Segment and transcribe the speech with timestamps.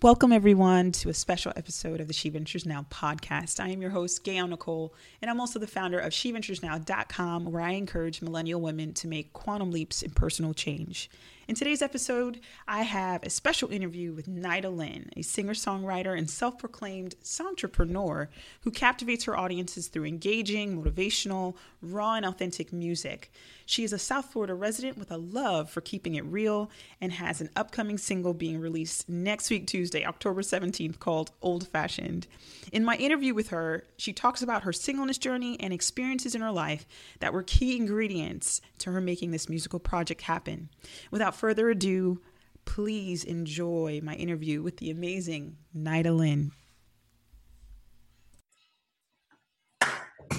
[0.00, 3.60] Welcome, everyone, to a special episode of the She Ventures Now podcast.
[3.60, 7.72] I am your host, Gail Nicole, and I'm also the founder of SheVenturesNow.com, where I
[7.72, 11.10] encourage millennial women to make quantum leaps in personal change.
[11.48, 16.28] In today's episode, I have a special interview with Nida Lynn, a singer songwriter and
[16.28, 18.28] self proclaimed entrepreneur
[18.60, 23.32] who captivates her audiences through engaging, motivational, raw, and authentic music.
[23.64, 27.40] She is a South Florida resident with a love for keeping it real and has
[27.40, 32.26] an upcoming single being released next week, Tuesday, October 17th, called Old Fashioned.
[32.72, 36.52] In my interview with her, she talks about her singleness journey and experiences in her
[36.52, 36.86] life
[37.20, 40.68] that were key ingredients to her making this musical project happen.
[41.10, 42.20] Without further ado,
[42.64, 46.50] please enjoy my interview with the amazing Nida Lynn.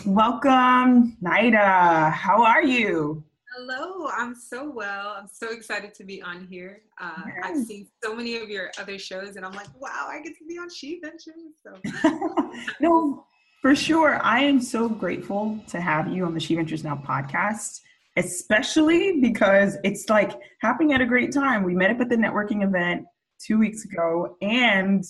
[0.06, 2.12] Welcome, Nida.
[2.12, 3.24] How are you?
[3.56, 5.16] Hello, I'm so well.
[5.18, 6.82] I'm so excited to be on here.
[7.00, 7.36] Uh, yes.
[7.44, 10.46] I've seen so many of your other shows, and I'm like, wow, I get to
[10.46, 11.56] be on She Ventures.
[11.64, 12.52] So.
[12.80, 13.26] no,
[13.62, 14.20] for sure.
[14.24, 17.82] I am so grateful to have you on the She Ventures Now podcast
[18.20, 21.64] especially because it's like happening at a great time.
[21.64, 23.06] We met up at the networking event
[23.44, 25.04] two weeks ago, and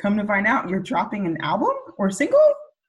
[0.00, 2.38] come to find out, you're dropping an album or single?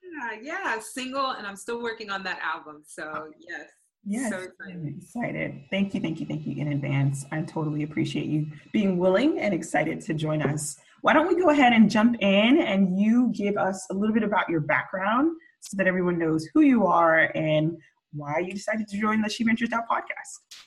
[0.03, 2.83] Yeah, yeah, single, and I'm still working on that album.
[2.85, 3.69] So, yes.
[4.09, 4.95] Yes, so excited.
[4.97, 5.61] excited.
[5.69, 7.25] Thank you, thank you, thank you in advance.
[7.31, 10.77] I totally appreciate you being willing and excited to join us.
[11.01, 14.23] Why don't we go ahead and jump in and you give us a little bit
[14.23, 17.77] about your background so that everyone knows who you are and
[18.13, 20.57] why you decided to join the She Ventures Out podcast.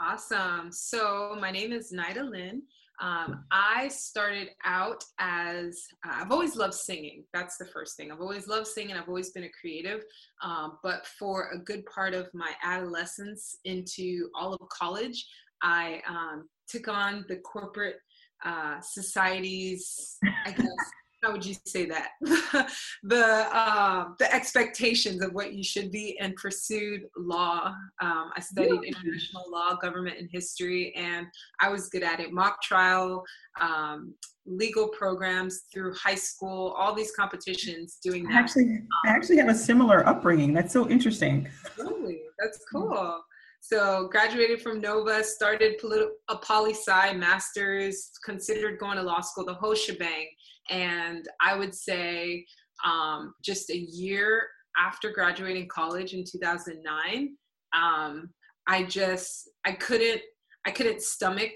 [0.00, 0.70] Awesome.
[0.72, 2.62] So my name is Nida Lynn.
[3.00, 7.24] Um, I started out as uh, I've always loved singing.
[7.34, 8.10] That's the first thing.
[8.10, 8.96] I've always loved singing.
[8.96, 10.02] I've always been a creative.
[10.42, 15.26] Um, but for a good part of my adolescence into all of college,
[15.62, 17.96] I um, took on the corporate
[18.44, 20.66] uh, societies, I guess,
[21.26, 22.10] how would you say that?
[23.02, 27.74] The uh, the expectations of what you should be and pursued law.
[28.00, 31.26] Um, i studied international law government and history and
[31.60, 32.32] i was good at it.
[32.32, 33.24] Mock trial
[33.60, 34.14] um,
[34.46, 38.34] legal programs through high school all these competitions doing that.
[38.34, 40.52] I actually i actually have a similar upbringing.
[40.52, 41.48] That's so interesting.
[41.78, 42.20] Really?
[42.38, 43.20] That's cool.
[43.60, 49.44] So graduated from Nova, started politi- a poli sci master's, considered going to law school,
[49.44, 50.28] the whole shebang.
[50.70, 52.44] And I would say
[52.84, 57.36] um, just a year after graduating college in 2009,
[57.74, 58.30] um,
[58.66, 60.20] I just I couldn't
[60.66, 61.52] I couldn't stomach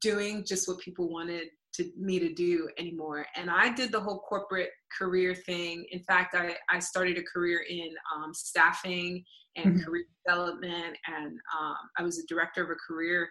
[0.00, 3.26] doing just what people wanted to me to do anymore.
[3.34, 5.86] And I did the whole corporate career thing.
[5.90, 9.24] In fact, I, I started a career in um, staffing
[9.56, 9.84] and mm-hmm.
[9.84, 13.28] career development, and um, I was a director of a career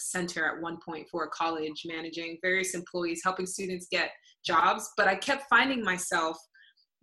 [0.00, 4.10] center at one point for a college, managing various employees, helping students get
[4.44, 4.90] jobs.
[4.96, 6.36] But I kept finding myself,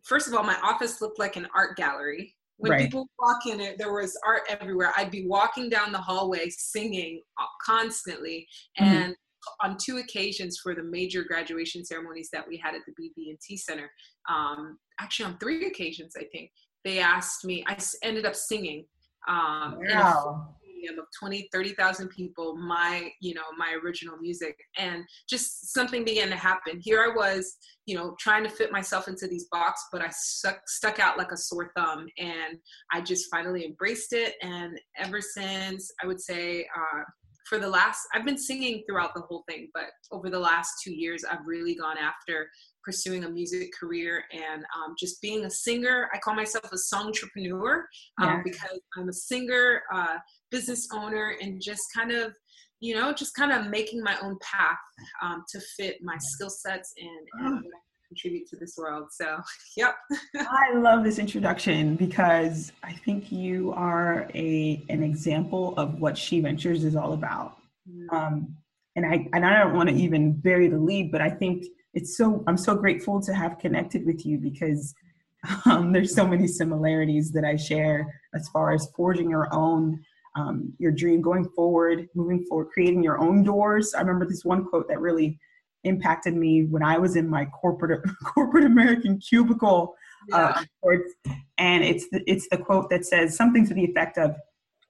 [0.03, 2.35] first of all, my office looked like an art gallery.
[2.57, 2.81] When right.
[2.81, 4.93] people walk in it, there was art everywhere.
[4.95, 7.21] I'd be walking down the hallway singing
[7.65, 8.47] constantly.
[8.79, 8.95] Mm-hmm.
[8.95, 9.15] And
[9.61, 13.91] on two occasions for the major graduation ceremonies that we had at the BB&T Center,
[14.29, 16.49] um, actually on three occasions, I think,
[16.85, 18.85] they asked me, I ended up singing
[19.27, 24.57] um, wow stadium of 20 30,000 people my you know my original music.
[24.77, 26.79] And just something began to happen.
[26.81, 30.61] Here I was you know trying to fit myself into these boxes but I stuck
[30.67, 32.07] stuck out like a sore thumb.
[32.17, 32.57] And
[32.91, 34.35] I just finally embraced it.
[34.41, 37.03] And ever since I would say uh,
[37.47, 40.91] for the last i've been singing throughout the whole thing but over the last two
[40.91, 42.49] years i've really gone after
[42.85, 47.07] pursuing a music career and um, just being a singer i call myself a song
[47.07, 47.85] entrepreneur
[48.21, 48.41] um, yeah.
[48.43, 50.17] because i'm a singer uh,
[50.51, 52.33] business owner and just kind of
[52.79, 54.77] you know just kind of making my own path
[55.21, 57.69] um, to fit my skill sets and, and oh.
[58.07, 59.37] contribute to this world so
[59.77, 59.95] yep
[60.37, 66.39] i love this introduction because i think you are a an example of what she
[66.39, 67.57] ventures is all about
[67.89, 68.13] mm.
[68.13, 68.55] um,
[68.95, 71.65] and i and i don't want to even bury the lead but i think
[71.95, 74.93] it's so i'm so grateful to have connected with you because
[75.65, 79.99] um, there's so many similarities that i share as far as forging your own
[80.35, 83.93] um, your dream going forward, moving forward, creating your own doors.
[83.93, 85.39] I remember this one quote that really
[85.83, 89.95] impacted me when I was in my corporate corporate American cubicle.
[90.33, 90.93] Uh, yeah.
[91.29, 94.35] Uh, and it's the, it's the quote that says something to the effect of,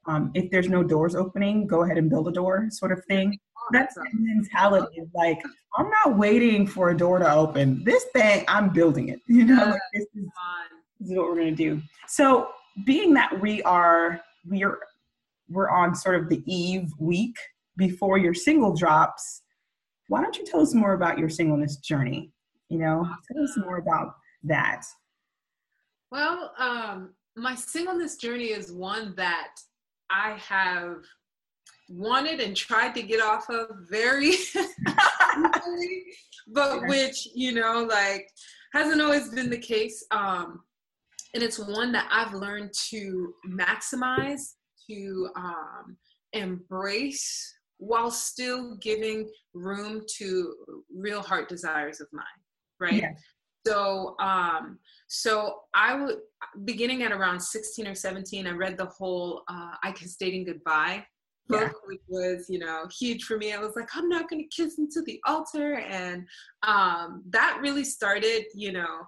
[0.07, 3.38] um, "If there's no doors opening, go ahead and build a door," sort of thing.
[3.72, 5.04] That's the mentality.
[5.14, 5.42] Like
[5.78, 7.84] I'm not waiting for a door to open.
[7.84, 9.20] This thing, I'm building it.
[9.28, 10.26] You know, like, this, is,
[11.00, 11.82] this is what we're gonna do.
[12.08, 12.50] So,
[12.86, 14.80] being that we are we are
[15.50, 17.36] we're on sort of the eve week
[17.78, 19.42] before your single drops,
[20.08, 22.32] why don't you tell us more about your singleness journey?
[22.70, 24.84] You know, tell us more about that.
[26.12, 29.56] Well, um, my singleness journey is one that
[30.10, 31.04] I have
[31.88, 34.34] wanted and tried to get off of very
[36.48, 38.30] but which you know like
[38.74, 40.62] hasn't always been the case um
[41.34, 44.54] and it's one that i've learned to maximize
[44.90, 45.98] to um
[46.34, 50.56] embrace while still giving room to
[50.96, 52.26] real heart desires of mine
[52.80, 53.12] right yeah.
[53.66, 56.18] so um so i would
[56.64, 61.06] beginning at around 16 or 17 i read the whole uh, i kissed dating goodbye
[61.47, 61.69] book, yeah.
[61.86, 63.53] which was, you know, huge for me.
[63.53, 65.75] I was like, I'm not going to kiss him to the altar.
[65.75, 66.25] And
[66.63, 69.06] um, that really started, you know,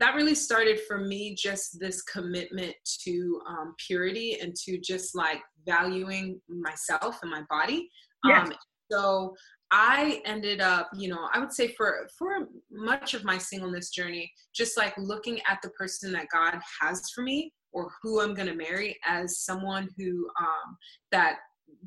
[0.00, 2.74] that really started for me just this commitment
[3.04, 7.88] to um, purity and to just like valuing myself and my body.
[8.24, 8.42] Yeah.
[8.42, 8.52] Um,
[8.90, 9.34] so
[9.70, 14.30] I ended up, you know, I would say for for much of my singleness journey,
[14.54, 18.48] just like looking at the person that God has for me or who I'm going
[18.48, 20.76] to marry as someone who um,
[21.10, 21.36] that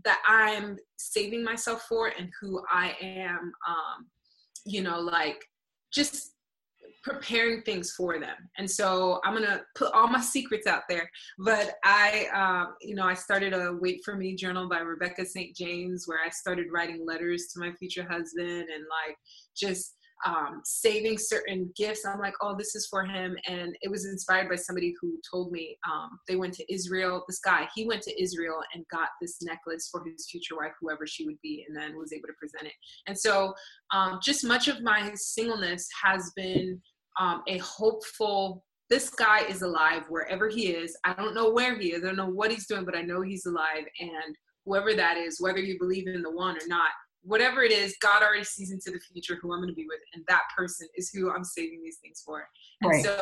[0.03, 4.07] that I'm saving myself for and who I am, um,
[4.65, 5.43] you know, like
[5.93, 6.31] just
[7.03, 8.35] preparing things for them.
[8.57, 11.09] And so I'm gonna put all my secrets out there.
[11.39, 15.55] But I, um, you know, I started a Wait for Me journal by Rebecca St.
[15.55, 19.17] James, where I started writing letters to my future husband and like
[19.55, 22.05] just um, saving certain gifts.
[22.05, 23.37] I'm like, oh, this is for him.
[23.47, 27.23] And it was inspired by somebody who told me um, they went to Israel.
[27.27, 31.07] This guy, he went to Israel and got this necklace for his future wife, whoever
[31.07, 32.73] she would be, and then was able to present it.
[33.07, 33.53] And so,
[33.93, 36.81] um, just much of my singleness has been
[37.19, 38.63] um, a hopeful.
[38.89, 40.97] This guy is alive wherever he is.
[41.05, 42.03] I don't know where he is.
[42.03, 43.85] I don't know what he's doing, but I know he's alive.
[43.99, 46.89] And whoever that is, whether you believe in the one or not,
[47.23, 49.99] whatever it is, God already sees into the future who I'm going to be with,
[50.13, 52.47] and that person is who I'm saving these things for.
[52.81, 53.03] And right.
[53.03, 53.21] so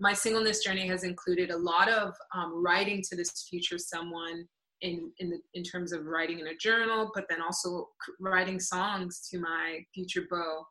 [0.00, 4.46] my singleness journey has included a lot of um, writing to this future someone
[4.80, 7.88] in in the in terms of writing in a journal, but then also
[8.20, 10.64] writing songs to my future beau.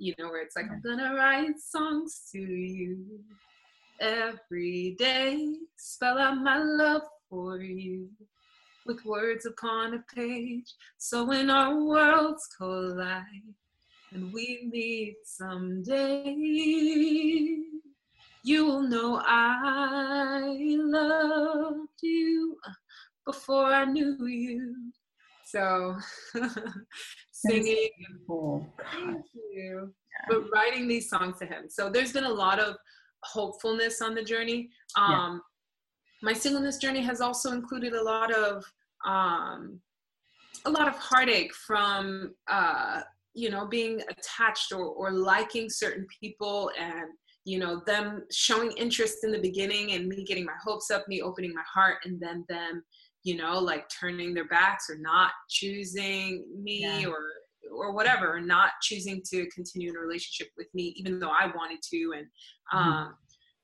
[0.00, 3.20] You know, where it's like I'm gonna write songs to you
[4.00, 8.08] every day, spell out my love for you
[8.86, 10.74] with words upon a page.
[10.98, 13.54] So when our worlds collide
[14.12, 16.34] and we meet someday,
[18.42, 22.56] you will know I loved you
[23.24, 24.92] before I knew you.
[25.46, 25.96] So
[27.32, 27.90] singing,
[28.92, 29.94] thank you,
[30.28, 31.64] but writing these songs to him.
[31.68, 32.76] So there's been a lot of
[33.22, 34.70] hopefulness on the journey.
[34.96, 35.38] Um, yeah
[36.24, 38.64] my singleness journey has also included a lot of
[39.04, 39.78] um,
[40.64, 43.02] a lot of heartache from uh,
[43.34, 47.08] you know being attached or, or liking certain people and
[47.44, 51.20] you know them showing interest in the beginning and me getting my hopes up me
[51.20, 52.82] opening my heart and then them
[53.22, 57.06] you know like turning their backs or not choosing me yeah.
[57.06, 57.18] or
[57.70, 61.80] or whatever not choosing to continue in a relationship with me even though i wanted
[61.82, 62.26] to and
[62.72, 62.78] mm-hmm.
[62.78, 63.14] um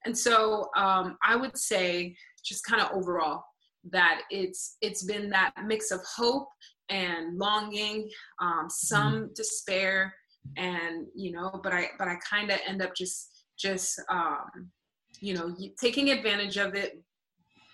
[0.05, 3.43] and so um i would say just kind of overall
[3.91, 6.49] that it's it's been that mix of hope
[6.91, 8.09] and longing
[8.41, 9.33] um, some mm-hmm.
[9.35, 10.15] despair
[10.57, 14.71] and you know but i but i kind of end up just just um,
[15.21, 17.03] you know taking advantage of it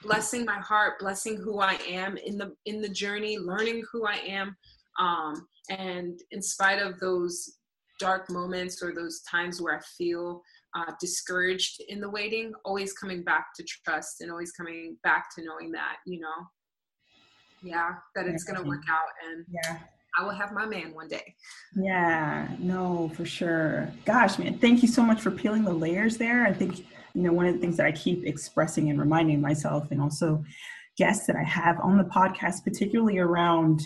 [0.02, 4.16] blessing my heart blessing who i am in the in the journey learning who i
[4.26, 4.54] am
[4.99, 7.58] um, and in spite of those
[7.99, 10.42] dark moments or those times where i feel
[10.76, 15.45] uh, discouraged in the waiting, always coming back to trust and always coming back to
[15.45, 16.28] knowing that, you know,
[17.62, 19.78] yeah, that it's going to work out and yeah.
[20.18, 21.35] I will have my man one day.
[21.75, 23.90] Yeah, no, for sure.
[24.04, 26.47] Gosh, man, thank you so much for peeling the layers there.
[26.47, 29.90] I think, you know, one of the things that I keep expressing and reminding myself
[29.90, 30.45] and also
[30.97, 33.83] guests that I have on the podcast, particularly around,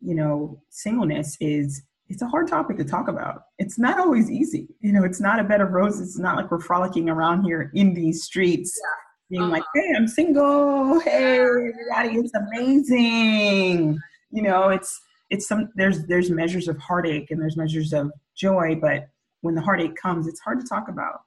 [0.00, 3.42] you know, singleness is it's a hard topic to talk about.
[3.58, 4.68] It's not always easy.
[4.80, 6.10] You know, it's not a bed of roses.
[6.10, 8.90] It's not like we're frolicking around here in these streets yeah.
[9.30, 9.52] being uh-huh.
[9.52, 11.00] like, hey, I'm single.
[11.00, 13.98] Hey, everybody, it's amazing.
[14.30, 18.76] You know, it's it's some there's there's measures of heartache and there's measures of joy,
[18.80, 19.08] but
[19.40, 21.20] when the heartache comes, it's hard to talk about.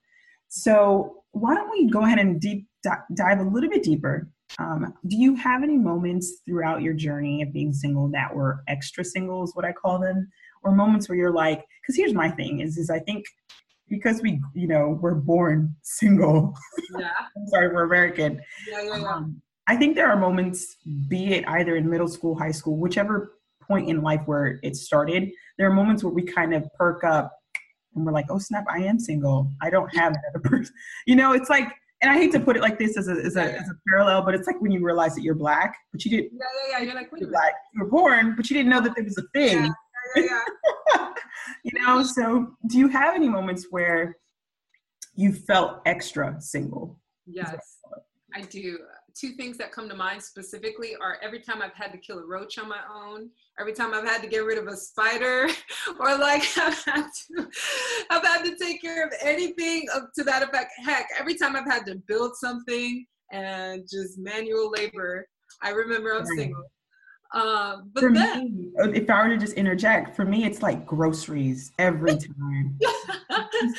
[0.48, 5.17] So why don't we go ahead and deep dive a little bit deeper Um, do
[5.17, 9.65] you have any moments throughout your journey of being single that were extra singles, what
[9.65, 10.29] I call them,
[10.63, 13.25] or moments where you're like, because here's my thing is, is I think
[13.89, 16.55] because we, you know, we're born single.
[16.97, 17.09] Yeah.
[17.35, 18.41] I'm sorry, we're American.
[18.67, 19.13] Yeah, yeah, yeah.
[19.13, 23.37] Um, I think there are moments, be it either in middle school, high school, whichever
[23.67, 27.31] point in life where it started, there are moments where we kind of perk up
[27.95, 29.51] and we're like, oh snap, I am single.
[29.61, 30.73] I don't have another person.
[31.05, 33.35] You know, it's like, and I hate to put it like this as a, as
[33.35, 36.11] a, as a parallel, but it's like when you realize that you're black, but you
[36.11, 36.85] didn't, yeah, yeah, yeah.
[36.85, 39.17] You're like, wait you're black, you were born, but you didn't know that there was
[39.17, 39.65] a thing.
[39.65, 39.71] Yeah,
[40.15, 40.41] yeah,
[41.63, 44.17] you know, so do you have any moments where
[45.15, 46.99] you felt extra single?
[47.25, 47.79] Yes,
[48.33, 48.79] I do.
[49.15, 52.25] Two things that come to mind specifically are every time I've had to kill a
[52.25, 55.49] roach on my own, every time I've had to get rid of a spider,
[55.99, 57.49] or like I've had to,
[58.09, 60.71] I've had to take care of anything to that effect.
[60.85, 65.27] Heck, every time I've had to build something and just manual labor,
[65.61, 66.63] I remember I'm single.
[67.33, 70.86] Um, but For then, me, if I were to just interject, for me, it's like
[70.86, 72.79] groceries every time.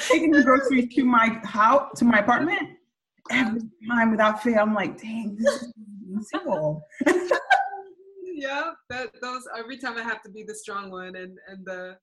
[0.09, 2.77] taking the groceries to my house to my apartment
[3.31, 4.61] every time without fail.
[4.61, 5.73] I'm like, dang, this is
[6.31, 6.83] simple.
[8.25, 11.97] yeah, that those every time I have to be the strong one and and the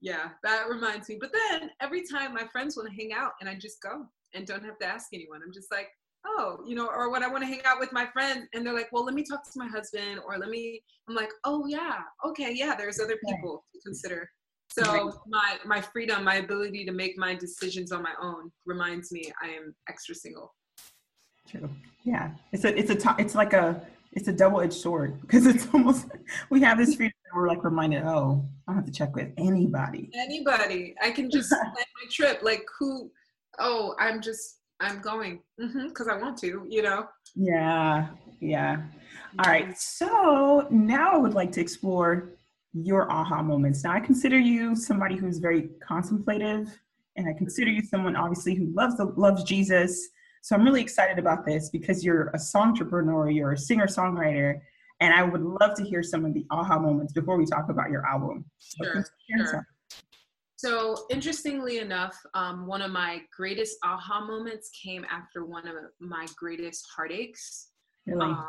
[0.00, 1.18] yeah, that reminds me.
[1.20, 4.46] But then every time my friends want to hang out and I just go and
[4.46, 5.40] don't have to ask anyone.
[5.44, 5.88] I'm just like,
[6.26, 8.74] oh, you know, or when I want to hang out with my friends and they're
[8.74, 11.98] like, well, let me talk to my husband or let me I'm like, oh yeah,
[12.24, 14.28] okay, yeah, there's other people to consider.
[14.70, 19.32] So my my freedom, my ability to make my decisions on my own reminds me
[19.42, 20.54] I am extra single.
[21.48, 21.70] True.
[22.04, 23.80] Yeah, it's a it's a it's like a
[24.12, 26.06] it's a double edged sword because it's almost
[26.50, 29.30] we have this freedom and we're like reminded, oh, I don't have to check with
[29.36, 30.10] anybody.
[30.14, 33.10] anybody i can just plan my trip like who
[33.58, 37.06] oh i'm just i'm going mm-hmm, because i want to you know
[37.36, 38.08] Yeah,
[38.40, 38.82] yeah.
[39.38, 39.76] All right.
[39.78, 42.30] So now I would like to explore
[42.72, 43.84] your aha moments.
[43.84, 46.68] Now I consider you somebody who's very contemplative,
[47.16, 50.08] and I consider you someone obviously who loves the, loves Jesus.
[50.42, 54.60] So I'm really excited about this because you're a song entrepreneur, you're a singer songwriter,
[55.00, 57.90] and I would love to hear some of the aha moments before we talk about
[57.90, 58.44] your album.
[58.58, 59.04] So Sure,
[59.50, 59.66] sure.
[60.56, 66.26] So interestingly enough um, one of my greatest aha moments came after one of my
[66.38, 67.68] greatest heartaches
[68.06, 68.24] Really?
[68.24, 68.48] Um,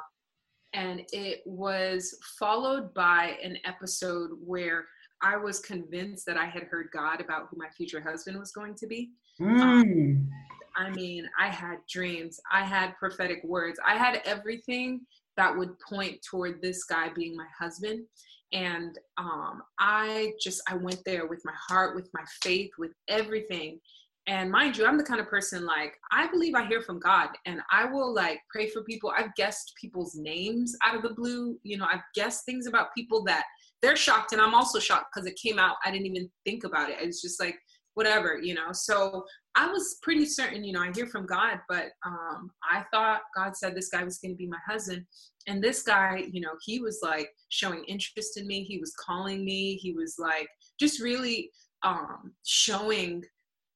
[0.74, 4.86] and it was followed by an episode where
[5.22, 8.76] I was convinced that I had heard God about who my future husband was going
[8.76, 9.10] to be.
[9.42, 10.28] Mm.
[10.76, 15.02] I mean, I had dreams, I had prophetic words, I had everything
[15.36, 18.06] that would point toward this guy being my husband.
[18.54, 23.80] And um, I just, I went there with my heart, with my faith, with everything.
[24.28, 27.30] And mind you, I'm the kind of person like, I believe I hear from God
[27.46, 29.12] and I will like pray for people.
[29.18, 31.58] I've guessed people's names out of the blue.
[31.64, 33.46] You know, I've guessed things about people that
[33.82, 35.78] they're shocked and I'm also shocked because it came out.
[35.86, 36.98] I didn't even think about it.
[37.00, 37.56] It's just like,
[37.98, 38.72] whatever, you know.
[38.74, 39.26] So
[39.56, 43.58] I was pretty certain, you know, I hear from God, but um, I thought God
[43.58, 45.04] said this guy was going to be my husband.
[45.48, 48.64] And this guy, you know, he was like showing interest in me.
[48.64, 49.78] He was calling me.
[49.78, 50.48] He was like
[50.80, 51.50] just really
[51.82, 53.24] um, showing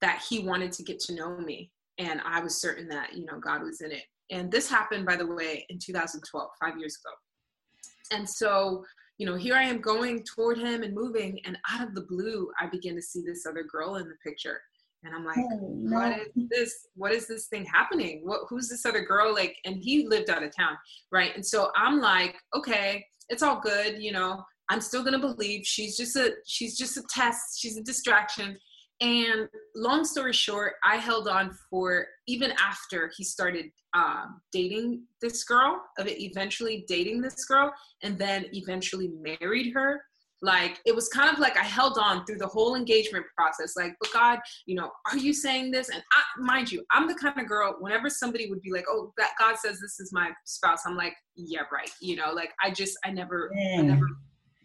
[0.02, 1.72] that he wanted to get to know me.
[1.98, 4.04] And I was certain that, you know, God was in it.
[4.30, 8.20] And this happened, by the way, in 2012, five years ago.
[8.20, 8.86] And so,
[9.22, 12.50] you know, here I am going toward him and moving, and out of the blue,
[12.60, 14.60] I begin to see this other girl in the picture.
[15.04, 16.24] And I'm like, Oh, what no.
[16.24, 16.88] is this?
[16.96, 18.22] What is this thing happening?
[18.24, 19.32] What who's this other girl?
[19.32, 20.76] Like, and he lived out of town,
[21.12, 21.36] right?
[21.36, 24.44] And so I'm like, okay, it's all good, you know.
[24.70, 28.58] I'm still gonna believe she's just a she's just a test, she's a distraction.
[29.02, 33.66] And long story short, I held on for even after he started
[33.96, 40.02] um, dating this girl, of eventually dating this girl, and then eventually married her.
[40.44, 43.74] Like it was kind of like I held on through the whole engagement process.
[43.76, 45.90] Like, but God, you know, are you saying this?
[45.90, 47.78] And I, mind you, I'm the kind of girl.
[47.80, 51.14] Whenever somebody would be like, "Oh, that God says this is my spouse," I'm like,
[51.36, 54.08] "Yeah, right." You know, like I just, I never, I never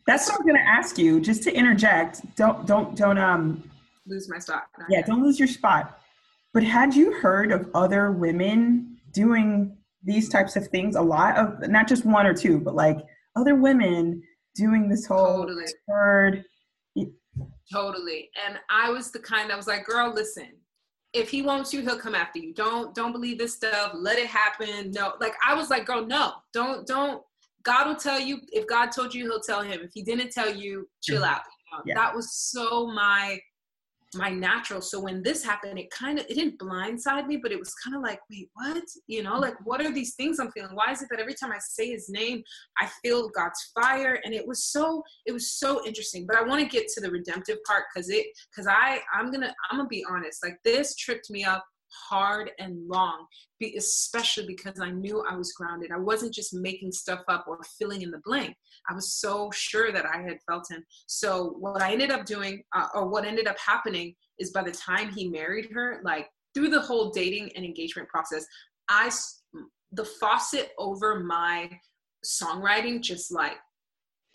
[0.07, 1.21] That's what I'm gonna ask you.
[1.21, 3.63] Just to interject, don't don't don't um
[4.07, 4.65] lose my spot.
[4.89, 6.01] yeah, don't lose your spot.
[6.55, 10.97] But had you heard of other women doing these types of things?
[10.97, 12.99] A lot of not just one or two, but like
[13.37, 14.23] other women
[14.55, 15.67] doing this whole Totally.
[15.89, 16.45] third.
[17.71, 18.31] Totally.
[18.47, 20.49] And I was the kind that was like, girl, listen,
[21.13, 22.55] if he wants you, he'll come after you.
[22.55, 23.93] Don't don't believe this stuff.
[23.95, 24.93] Let it happen.
[24.93, 27.23] No, like I was like, girl, no, don't don't.
[27.65, 28.39] God will tell you.
[28.53, 29.81] If God told you, he'll tell him.
[29.83, 31.41] If he didn't tell you, chill out.
[31.73, 31.83] You know?
[31.87, 31.95] Yeah.
[31.95, 33.41] That was so my
[34.15, 34.81] my natural.
[34.81, 37.97] So when this happened, it kind of it didn't blindside me, but it was kind
[37.97, 38.85] of like, wait, what?
[39.07, 40.75] You know, like what are these things I'm feeling?
[40.75, 42.43] Why is it that every time I say his name,
[42.79, 44.21] I feel God's fire?
[44.25, 46.27] And it was so it was so interesting.
[46.27, 49.55] But I want to get to the redemptive part because it because I I'm gonna
[49.71, 50.45] I'm gonna be honest.
[50.45, 51.65] Like this tripped me up
[52.09, 53.27] hard and long,
[53.77, 55.91] especially because I knew I was grounded.
[55.93, 58.55] I wasn't just making stuff up or filling in the blank.
[58.89, 60.85] I was so sure that I had felt him.
[61.07, 64.73] So, what I ended up doing, uh, or what ended up happening, is by the
[64.73, 68.45] time he married her, like through the whole dating and engagement process,
[68.89, 69.11] I,
[69.93, 71.71] the faucet over my
[72.25, 73.57] songwriting just like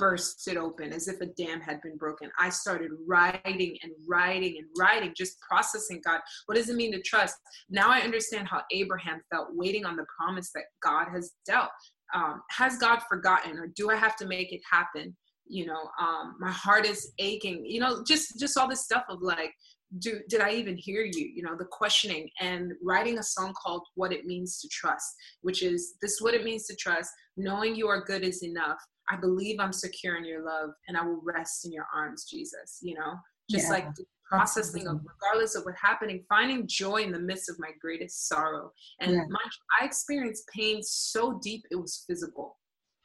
[0.01, 2.31] bursts it open as if a dam had been broken.
[2.39, 6.19] I started writing and writing and writing, just processing God.
[6.47, 7.35] What does it mean to trust?
[7.69, 11.69] Now I understand how Abraham felt waiting on the promise that God has dealt.
[12.15, 15.15] Um, has God forgotten, or do I have to make it happen?
[15.45, 17.63] You know, um, my heart is aching.
[17.63, 19.51] You know, just just all this stuff of like,
[19.99, 21.31] do did I even hear you?
[21.35, 25.61] You know, the questioning and writing a song called "What It Means to Trust," which
[25.61, 28.79] is this: what it means to trust, knowing you are good is enough
[29.09, 32.79] I believe I'm secure in your love and I will rest in your arms, Jesus.
[32.81, 33.13] You know,
[33.49, 33.73] just yeah.
[33.73, 33.87] like
[34.25, 38.71] processing of regardless of what happening, finding joy in the midst of my greatest sorrow.
[39.01, 39.23] And yeah.
[39.29, 39.39] my,
[39.79, 42.57] I experienced pain so deep it was physical.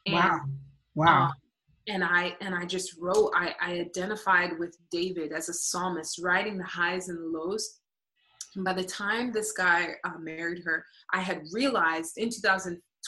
[0.05, 0.39] And, wow.
[0.95, 1.23] Wow.
[1.25, 1.31] Um,
[1.89, 3.31] and I and I just wrote.
[3.35, 7.79] I, I identified with David as a psalmist, writing the highs and the lows.
[8.55, 12.29] And by the time this guy uh, married her, I had realized in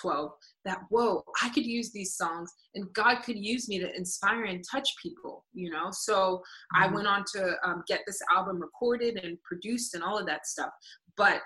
[0.02, 0.32] 2012
[0.66, 4.64] that whoa i could use these songs and god could use me to inspire and
[4.70, 5.90] touch people you know?
[5.92, 6.38] So
[6.76, 6.84] mm-hmm.
[6.84, 10.48] i went on to um, get this album recorded and produced and all of that
[10.48, 10.70] stuff.
[11.18, 11.42] But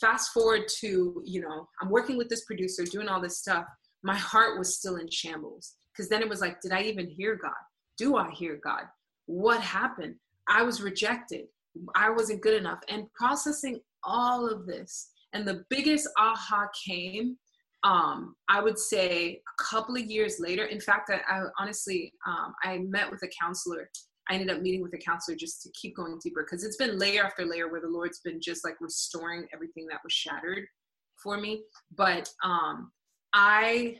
[0.00, 3.64] fast forward to you know i'm working with this producer doing all this stuff.
[4.02, 7.36] My heart was still in shambles because then it was like did i even hear
[7.36, 7.52] god?
[7.96, 8.84] Do i hear god?
[9.26, 10.16] What happened?
[10.48, 11.46] I was rejected.
[11.94, 12.80] I wasn't good enough.
[12.88, 17.36] And processing all of this and the biggest aha came
[17.84, 20.64] um, I would say a couple of years later.
[20.64, 23.90] In fact, I, I honestly, um, I met with a counselor.
[24.28, 26.98] I ended up meeting with a counselor just to keep going deeper because it's been
[26.98, 30.66] layer after layer where the Lord's been just like restoring everything that was shattered
[31.22, 31.62] for me.
[31.96, 32.90] But um,
[33.32, 33.96] I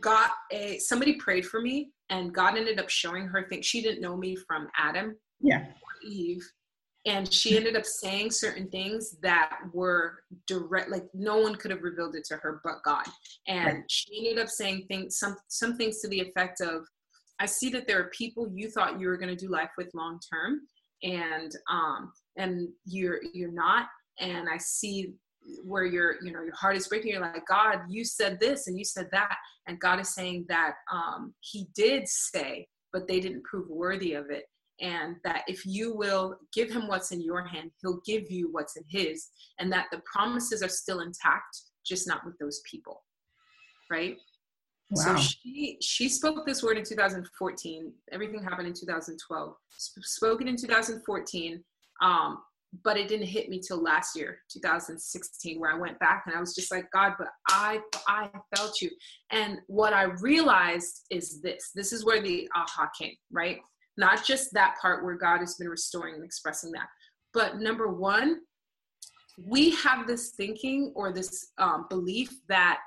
[0.00, 3.66] got a somebody prayed for me, and God ended up showing her things.
[3.66, 5.66] She didn't know me from Adam, yeah,
[6.04, 6.44] Eve,
[7.06, 11.82] and she ended up saying certain things that were direct like no one could have
[11.82, 13.06] revealed it to her but god.
[13.46, 13.84] And right.
[13.88, 16.84] she ended up saying things some some things to the effect of
[17.40, 19.88] i see that there are people you thought you were going to do life with
[19.94, 20.60] long term
[21.02, 23.86] and um and you're you're not.
[24.18, 25.12] And i see
[25.64, 27.12] where your you know your heart is breaking.
[27.12, 29.36] You're like god you said this and you said that
[29.68, 34.30] and god is saying that um he did say but they didn't prove worthy of
[34.30, 34.44] it
[34.80, 38.76] and that if you will give him what's in your hand, he'll give you what's
[38.76, 43.02] in his, and that the promises are still intact, just not with those people.
[43.90, 44.16] Right?
[44.90, 45.16] Wow.
[45.16, 47.92] So she she spoke this word in 2014.
[48.12, 49.54] Everything happened in 2012.
[49.76, 51.64] Sp- spoken in 2014,
[52.02, 52.38] um,
[52.84, 56.40] but it didn't hit me till last year, 2016, where I went back and I
[56.40, 58.90] was just like, God, but I I felt you.
[59.32, 61.70] And what I realized is this.
[61.74, 63.14] This is where the aha came.
[63.32, 63.58] Right?
[63.96, 66.88] Not just that part where God has been restoring and expressing that.
[67.32, 68.40] But number one,
[69.44, 72.78] we have this thinking or this um, belief that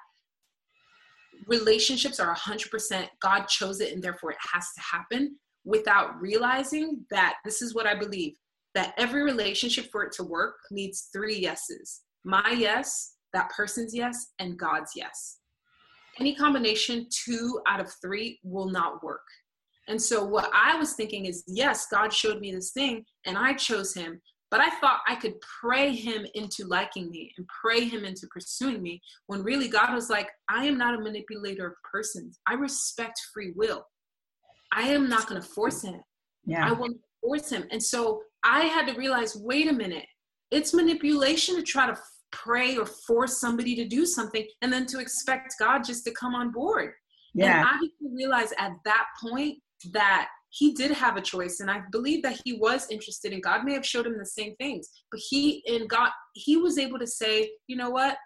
[1.47, 7.35] relationships are 100% God chose it and therefore it has to happen without realizing that
[7.45, 8.33] this is what I believe
[8.75, 14.33] that every relationship for it to work needs three yeses my yes, that person's yes,
[14.39, 15.37] and God's yes.
[16.19, 19.23] Any combination, two out of three, will not work.
[19.89, 23.53] And so what I was thinking is, yes, God showed me this thing and I
[23.53, 24.21] chose him,
[24.51, 28.81] but I thought I could pray him into liking me and pray him into pursuing
[28.81, 32.39] me when really God was like, I am not a manipulator of persons.
[32.47, 33.83] I respect free will.
[34.71, 36.01] I am not going to force him.
[36.45, 36.69] Yeah.
[36.69, 37.65] I will force him.
[37.71, 40.05] And so I had to realize, wait a minute,
[40.51, 41.97] it's manipulation to try to
[42.31, 46.35] pray or force somebody to do something and then to expect God just to come
[46.35, 46.93] on board.
[47.33, 47.59] Yeah.
[47.59, 49.57] And I realized at that point
[49.93, 53.63] that he did have a choice and i believe that he was interested and god.
[53.63, 57.07] May have showed him the same things but he and god he was able to
[57.07, 58.17] say you know what?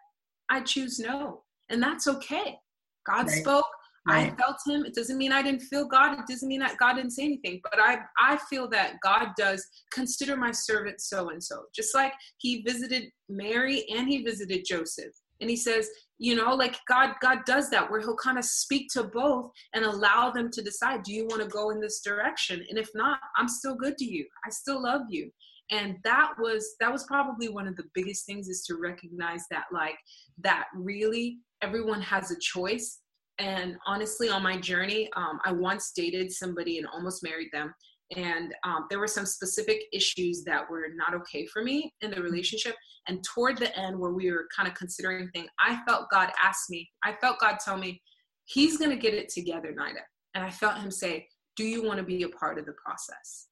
[0.50, 2.58] I choose no and that's okay.
[3.06, 3.42] God right.
[3.42, 3.66] spoke.
[4.08, 4.34] Right.
[4.34, 4.86] i felt him.
[4.86, 6.20] It doesn't mean i didn't feel god.
[6.20, 9.66] It doesn't mean that god didn't say anything but i i feel that god does
[9.92, 11.64] consider my servant so and so.
[11.76, 15.90] Just like he visited mary and he visited joseph and he says
[16.24, 19.84] you know like god god does that where he'll kind of speak to both and
[19.84, 22.66] allow them to decide do you want to go in this direction?
[22.70, 24.26] And if not i'm still good to you.
[24.46, 25.30] I still love you.
[25.70, 29.66] And that was that was probably one of the biggest things is to recognize that
[29.74, 29.98] like
[30.42, 33.00] that really everyone has a choice.
[33.40, 37.74] And honestly on my journey um, i once dated somebody and almost married them
[38.16, 42.22] and um, there were some specific issues that were not okay for me in the
[42.22, 42.76] relationship
[43.08, 46.70] and toward the end where we were kind of considering things i felt god ask
[46.70, 48.02] me i felt god tell me
[48.46, 50.04] he's going to get it together nida
[50.36, 53.48] and i felt him say do you want to be a part of the process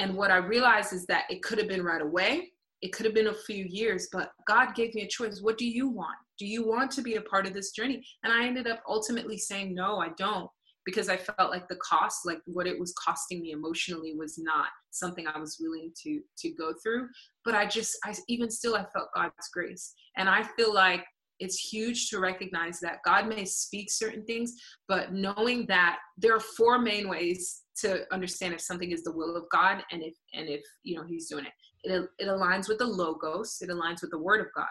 [0.00, 3.14] and what I realized is that it could have been right away, it could have
[3.14, 5.42] been a few years, but God gave me a choice.
[5.42, 6.16] What do you want?
[6.38, 8.02] Do you want to be a part of this journey?
[8.24, 10.48] And I ended up ultimately saying, no, I don't,
[10.90, 14.66] because I felt like the cost, like what it was costing me emotionally, was not
[14.90, 17.08] something I was willing to to go through.
[17.44, 21.04] But I just, I even still, I felt God's grace, and I feel like
[21.38, 24.52] it's huge to recognize that God may speak certain things,
[24.88, 29.36] but knowing that there are four main ways to understand if something is the will
[29.36, 31.52] of God and if and if you know He's doing it.
[31.84, 33.58] It it aligns with the logos.
[33.60, 34.66] It aligns with the Word of God.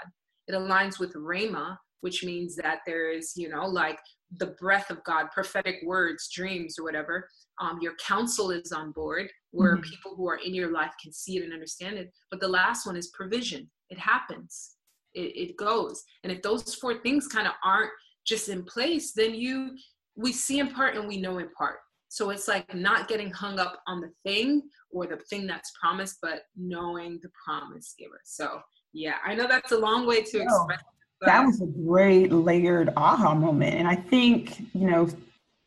[0.48, 4.00] It aligns with Rhema, which means that there is you know like
[4.38, 7.28] the breath of God, prophetic words, dreams, or whatever.
[7.60, 9.90] Um, your counsel is on board, where mm-hmm.
[9.90, 12.12] people who are in your life can see it and understand it.
[12.30, 13.70] But the last one is provision.
[13.90, 14.76] It happens
[15.14, 17.92] it, it goes and if those four things kind of aren't
[18.26, 19.76] just in place then you
[20.16, 21.78] we see in part and we know in part
[22.10, 26.18] so it's like not getting hung up on the thing or the thing that's promised
[26.22, 28.60] but knowing the promise giver so
[28.94, 30.82] yeah i know that's a long way to express
[31.22, 35.08] that was a great layered aha moment and i think you know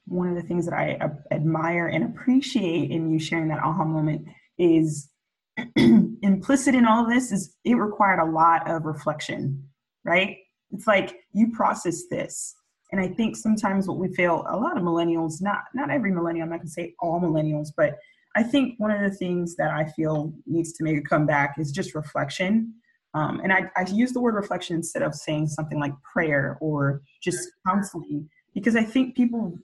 [0.07, 0.99] one of the things that i
[1.31, 4.27] admire and appreciate in you sharing that aha moment
[4.59, 5.11] is
[5.77, 9.62] implicit in all of this is it required a lot of reflection,
[10.05, 10.38] right?
[10.71, 12.55] It's like you process this.
[12.91, 16.45] And I think sometimes what we fail, a lot of millennials, not not every millennial,
[16.45, 17.99] I'm not gonna say all millennials, but
[18.35, 21.71] I think one of the things that I feel needs to make a comeback is
[21.71, 22.75] just reflection.
[23.14, 27.03] Um, and I, I use the word reflection instead of saying something like prayer or
[27.22, 29.59] just counseling, because I think people,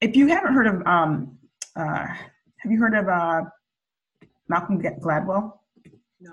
[0.00, 1.38] if you haven't heard of, um,
[1.76, 2.06] uh,
[2.58, 3.42] have you heard of uh,
[4.48, 5.52] Malcolm Gladwell?
[6.20, 6.32] No.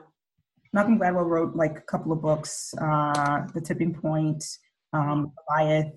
[0.74, 4.43] Malcolm Gladwell wrote like a couple of books, uh, The Tipping Point,
[4.93, 5.93] um, Goliath.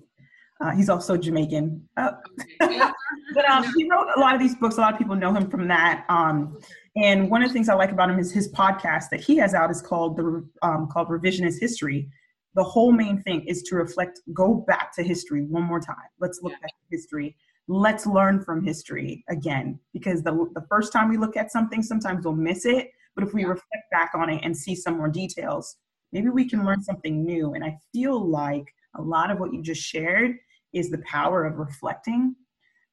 [0.61, 1.87] Uh, he's also Jamaican.
[1.97, 2.11] Uh,
[2.59, 4.77] but um, he wrote a lot of these books.
[4.77, 6.05] A lot of people know him from that.
[6.07, 6.59] Um,
[6.95, 9.53] and one of the things I like about him is his podcast that he has
[9.53, 12.09] out is called the um, called Revisionist History.
[12.53, 15.95] The whole main thing is to reflect, go back to history one more time.
[16.19, 16.65] Let's look yeah.
[16.65, 17.35] at history
[17.67, 22.25] let's learn from history again because the, the first time we look at something sometimes
[22.25, 25.77] we'll miss it but if we reflect back on it and see some more details
[26.11, 28.65] maybe we can learn something new and i feel like
[28.97, 30.35] a lot of what you just shared
[30.73, 32.35] is the power of reflecting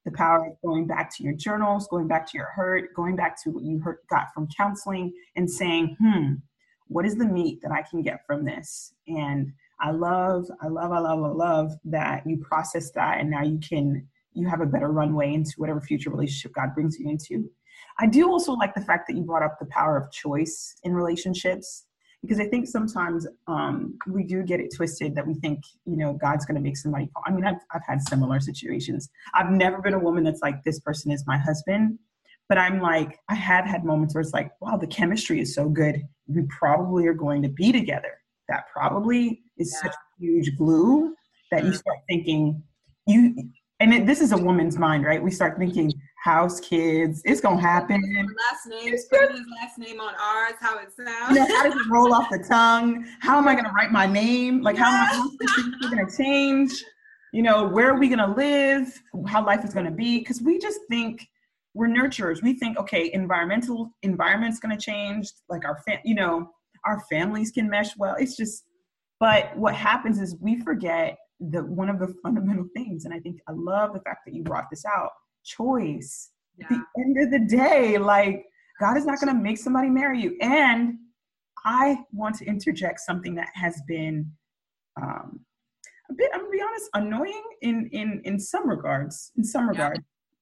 [0.09, 3.41] the power of going back to your journals going back to your hurt going back
[3.43, 6.33] to what you heard, got from counseling and saying hmm
[6.87, 10.91] what is the meat that i can get from this and i love i love
[10.91, 14.65] i love i love that you process that and now you can you have a
[14.65, 17.49] better runway into whatever future relationship God brings you into.
[17.99, 20.93] I do also like the fact that you brought up the power of choice in
[20.93, 21.85] relationships
[22.21, 26.13] because I think sometimes um, we do get it twisted that we think, you know,
[26.13, 27.23] God's going to make somebody fall.
[27.25, 29.09] I mean, I've, I've had similar situations.
[29.33, 31.97] I've never been a woman that's like, this person is my husband.
[32.49, 35.69] But I'm like, I have had moments where it's like, wow, the chemistry is so
[35.69, 36.01] good.
[36.27, 38.17] We probably are going to be together.
[38.49, 39.83] That probably is yeah.
[39.83, 41.13] such a huge glue
[41.51, 42.63] that you start thinking,
[43.07, 43.35] you
[43.79, 45.21] and it, this is a woman's mind, right?
[45.21, 48.01] We start thinking house kids, it's gonna happen.
[48.01, 51.29] Last names, putting his last name on ours, how it sounds.
[51.29, 53.05] You know, how does it roll off the tongue?
[53.21, 54.61] How am I gonna write my name?
[54.61, 56.71] Like how am I gonna change?
[57.31, 59.01] You know, where are we gonna live?
[59.27, 60.19] How life is gonna be?
[60.19, 61.25] Because we just think
[61.73, 62.41] we're nurturers.
[62.41, 66.51] We think, okay, environmental environment's gonna change, like our fam, you know,
[66.85, 68.15] our families can mesh well.
[68.19, 68.63] It's just,
[69.19, 73.39] but what happens is we forget the one of the fundamental things and i think
[73.47, 75.11] i love the fact that you brought this out
[75.43, 76.65] choice yeah.
[76.65, 78.45] at the end of the day like
[78.79, 80.95] god is not going to make somebody marry you and
[81.65, 84.29] i want to interject something that has been
[85.01, 85.39] um,
[86.09, 89.99] a bit i'm gonna be honest annoying in in in some regards in some regards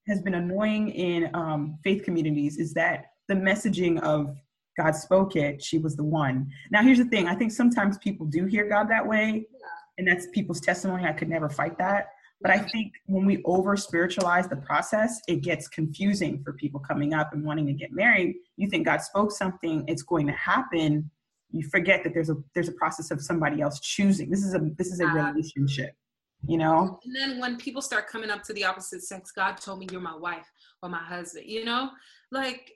[0.07, 0.13] yeah.
[0.13, 4.35] has been annoying in um, faith communities is that the messaging of
[4.77, 8.25] god spoke it she was the one now here's the thing i think sometimes people
[8.25, 9.45] do hear god that way
[9.97, 11.05] and that's people's testimony.
[11.05, 12.09] I could never fight that.
[12.41, 17.13] But I think when we over spiritualize the process, it gets confusing for people coming
[17.13, 18.35] up and wanting to get married.
[18.57, 21.09] You think God spoke something, it's going to happen.
[21.51, 24.59] you forget that there's a there's a process of somebody else choosing this is a
[24.77, 25.31] this is a ah.
[25.31, 25.91] relationship
[26.45, 29.79] you know and then when people start coming up to the opposite sex god told
[29.79, 30.47] me you're my wife
[30.83, 31.89] or my husband you know
[32.31, 32.71] like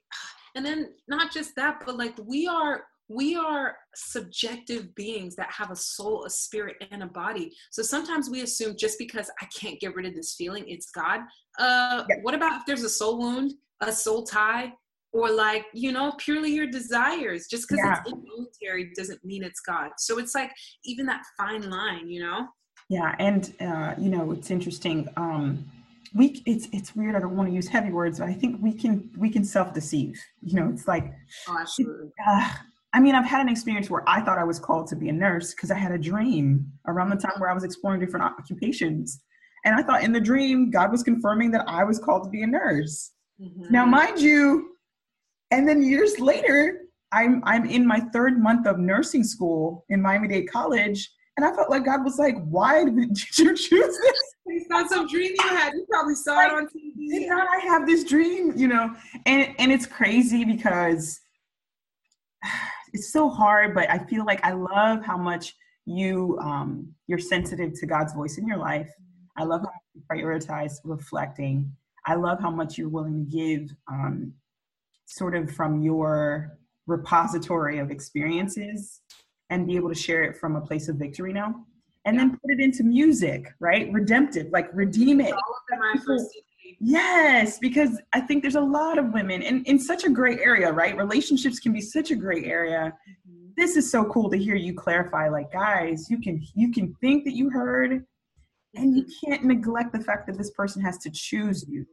[0.56, 5.70] and then not just that but like we are we are subjective beings that have
[5.72, 9.80] a soul a spirit and a body so sometimes we assume just because i can't
[9.80, 11.22] get rid of this feeling it's god
[11.60, 12.16] uh yeah.
[12.22, 14.72] what about if there's a soul wound a soul tie
[15.14, 18.00] or like you know purely your desires just because yeah.
[18.00, 20.52] it's involuntary doesn't mean it's god so it's like
[20.86, 22.48] even that fine line you know
[22.90, 25.66] yeah and uh you know it's interesting um
[26.14, 28.74] we it's it's weird i don't want to use heavy words but i think we
[28.74, 31.14] can we can self-deceive you know it's like
[31.50, 32.10] oh, absolutely.
[32.26, 32.50] Uh,
[32.94, 35.14] i mean i've had an experience where i thought i was called to be a
[35.14, 39.22] nurse because i had a dream around the time where i was exploring different occupations
[39.66, 42.44] and i thought in the dream god was confirming that i was called to be
[42.44, 43.72] a nurse mm-hmm.
[43.72, 44.72] now mind you
[45.52, 46.80] and then years later,
[47.12, 51.54] I'm I'm in my third month of nursing school in Miami Dade College, and I
[51.54, 55.48] felt like God was like, "Why did you choose this?" It's not some dream you
[55.50, 55.74] had.
[55.74, 57.20] You probably saw like, it on TV.
[57.20, 58.54] Did not I have this dream?
[58.56, 61.20] You know, and and it's crazy because
[62.94, 63.74] it's so hard.
[63.74, 68.38] But I feel like I love how much you um, you're sensitive to God's voice
[68.38, 68.92] in your life.
[69.38, 71.72] I love how you prioritize reflecting.
[72.06, 74.34] I love how much you're willing to give um,
[75.06, 79.02] sort of from your repository of experiences
[79.50, 81.66] and be able to share it from a place of victory now
[82.06, 82.22] and yeah.
[82.22, 85.34] then put it into music right redemptive like redeem it
[86.80, 90.72] yes because i think there's a lot of women in, in such a gray area
[90.72, 93.48] right relationships can be such a gray area mm-hmm.
[93.58, 97.24] this is so cool to hear you clarify like guys you can you can think
[97.26, 98.06] that you heard
[98.76, 99.30] and you mm-hmm.
[99.30, 101.86] can't neglect the fact that this person has to choose you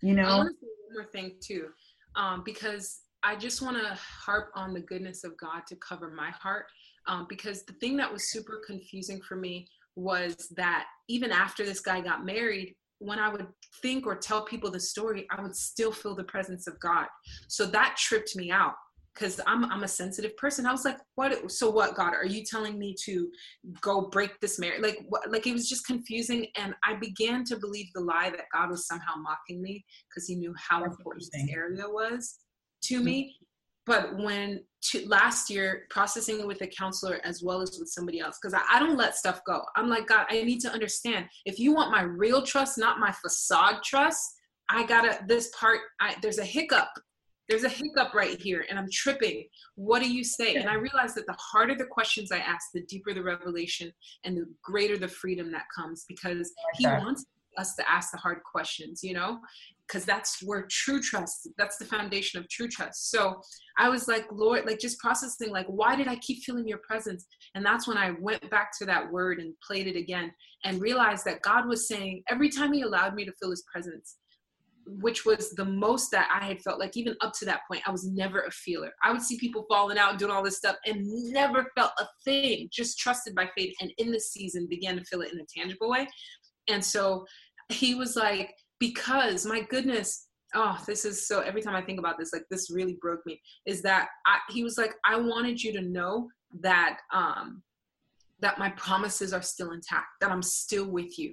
[0.00, 1.68] you know I want to say one more thing too
[2.16, 6.30] um, because I just want to harp on the goodness of God to cover my
[6.30, 6.66] heart.
[7.06, 11.80] Um, because the thing that was super confusing for me was that even after this
[11.80, 13.46] guy got married, when I would
[13.80, 17.06] think or tell people the story, I would still feel the presence of God.
[17.48, 18.74] So that tripped me out
[19.14, 20.66] because I'm I'm a sensitive person.
[20.66, 21.50] I was like, what?
[21.50, 21.94] So what?
[21.94, 23.28] God, are you telling me to
[23.80, 24.82] go break this marriage?
[24.82, 25.30] Like, what?
[25.30, 28.86] Like it was just confusing, and I began to believe the lie that God was
[28.86, 32.38] somehow mocking me because He knew how important this area was
[32.84, 33.04] to mm-hmm.
[33.04, 33.36] me.
[33.84, 38.20] But when to, last year processing it with a counselor as well as with somebody
[38.20, 39.62] else, because I, I don't let stuff go.
[39.76, 41.26] I'm like, God, I need to understand.
[41.44, 44.34] If you want my real trust, not my facade trust,
[44.68, 45.80] I gotta this part.
[46.00, 46.88] I, there's a hiccup
[47.48, 49.44] there's a hiccup right here and I'm tripping.
[49.74, 50.54] What do you say?
[50.54, 53.92] And I realized that the harder the questions I ask, the deeper the revelation
[54.24, 57.26] and the greater the freedom that comes because he wants
[57.58, 59.38] us to ask the hard questions, you know,
[59.92, 63.10] because that's where true trust, that's the foundation of true trust.
[63.10, 63.40] So
[63.78, 67.26] I was like, Lord, like just processing, like, why did I keep feeling your presence?
[67.54, 70.32] And that's when I went back to that word and played it again
[70.64, 74.16] and realized that God was saying, every time He allowed me to feel His presence,
[74.86, 77.90] which was the most that I had felt like even up to that point, I
[77.90, 78.92] was never a feeler.
[79.02, 82.68] I would see people falling out doing all this stuff and never felt a thing,
[82.72, 83.74] just trusted by faith.
[83.80, 86.08] And in the season began to feel it in a tangible way.
[86.68, 87.26] And so
[87.68, 92.18] he was like, because my goodness, oh, this is so every time I think about
[92.18, 95.72] this, like this really broke me, is that I, he was like, I wanted you
[95.74, 96.28] to know
[96.60, 97.62] that um
[98.40, 101.32] that my promises are still intact, that I'm still with you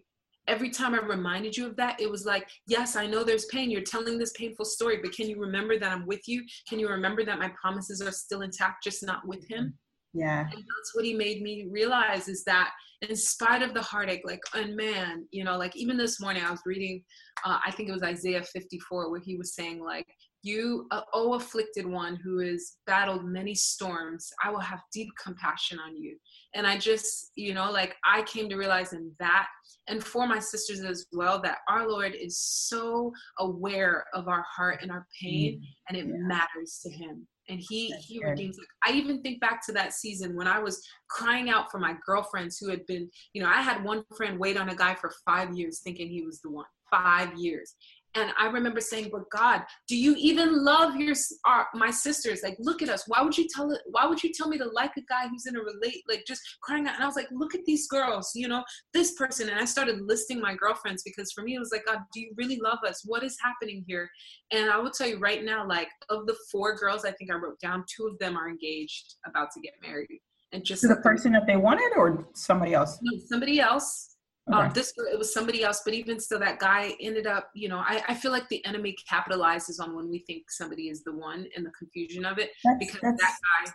[0.50, 3.70] every time I reminded you of that, it was like, yes, I know there's pain.
[3.70, 6.44] You're telling this painful story, but can you remember that I'm with you?
[6.68, 9.78] Can you remember that my promises are still intact, just not with him?
[10.14, 10.42] Yeah.
[10.42, 14.42] And that's what he made me realize is that in spite of the heartache, like,
[14.54, 17.04] and man, you know, like even this morning I was reading,
[17.46, 20.08] uh, I think it was Isaiah 54, where he was saying, like,
[20.42, 25.80] you, uh, oh afflicted one who has battled many storms, I will have deep compassion
[25.80, 26.18] on you.
[26.56, 29.48] And I just, you know, like I came to realize in that
[29.90, 34.80] and for my sisters as well that our lord is so aware of our heart
[34.82, 36.14] and our pain mm and it yeah.
[36.28, 39.94] matters to him and he That's he redeems like i even think back to that
[39.94, 43.62] season when i was crying out for my girlfriends who had been you know i
[43.62, 46.66] had one friend wait on a guy for five years thinking he was the one
[46.92, 47.76] five years
[48.16, 52.42] and I remember saying, "But God, do you even love your our, my sisters?
[52.44, 53.04] Like, look at us.
[53.08, 53.82] Why would you tell it?
[53.92, 56.42] Why would you tell me to like a guy who's in a relate, like just
[56.64, 58.32] crying out?" And I was like, "Look at these girls.
[58.34, 61.72] You know, this person." And I started listing my girlfriends because for me it was
[61.72, 63.04] like, "God, do you really love us?
[63.06, 64.10] What is happening here?"
[64.52, 67.36] And I will tell you right now, like of the four girls, I think I
[67.36, 70.20] wrote down two of them are engaged, about to get married,
[70.52, 72.98] and just to the person that they wanted or somebody else.
[73.02, 74.16] No, somebody else
[74.52, 74.68] okay.
[74.68, 77.50] Um, this it was somebody else, but even still, that guy ended up.
[77.54, 81.04] You know, I, I feel like the enemy capitalizes on when we think somebody is
[81.04, 83.72] the one and the confusion of it that's, because that's, that guy.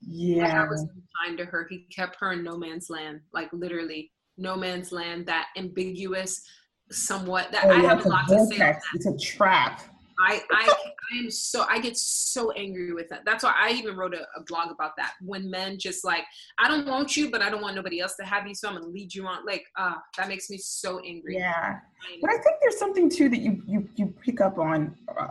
[0.00, 0.62] Yeah.
[0.62, 0.86] I was
[1.24, 1.66] kind to her.
[1.68, 6.42] He kept her in no man's land, like literally no man's land, that ambiguous,
[6.90, 8.80] somewhat that Oh, I yeah, have a lot to say that.
[8.94, 9.82] It's a trap.
[10.20, 10.74] I, I
[11.12, 13.24] I am so I get so angry with that.
[13.24, 15.14] That's why I even wrote a, a blog about that.
[15.20, 16.24] When men just like,
[16.58, 18.74] I don't want you, but I don't want nobody else to have you, so I'm
[18.74, 19.44] gonna lead you on.
[19.46, 21.36] Like, uh, that makes me so angry.
[21.36, 21.78] Yeah.
[22.20, 25.28] But I think there's something too that you you you pick up on, uh,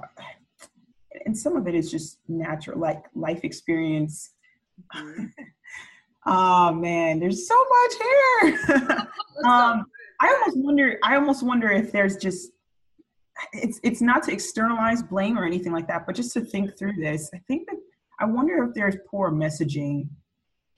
[1.26, 4.32] and some of it is just natural, like life experience.
[4.96, 5.32] Mhm.
[6.30, 9.08] Oh man, there's so much here.
[9.46, 9.86] Um,
[10.20, 10.98] I almost wonder.
[11.04, 12.52] I almost wonder if there's just.
[13.54, 16.94] It's it's not to externalize blame or anything like that, but just to think through
[16.94, 17.30] this.
[17.34, 17.78] I think that
[18.20, 20.10] I wonder if there's poor messaging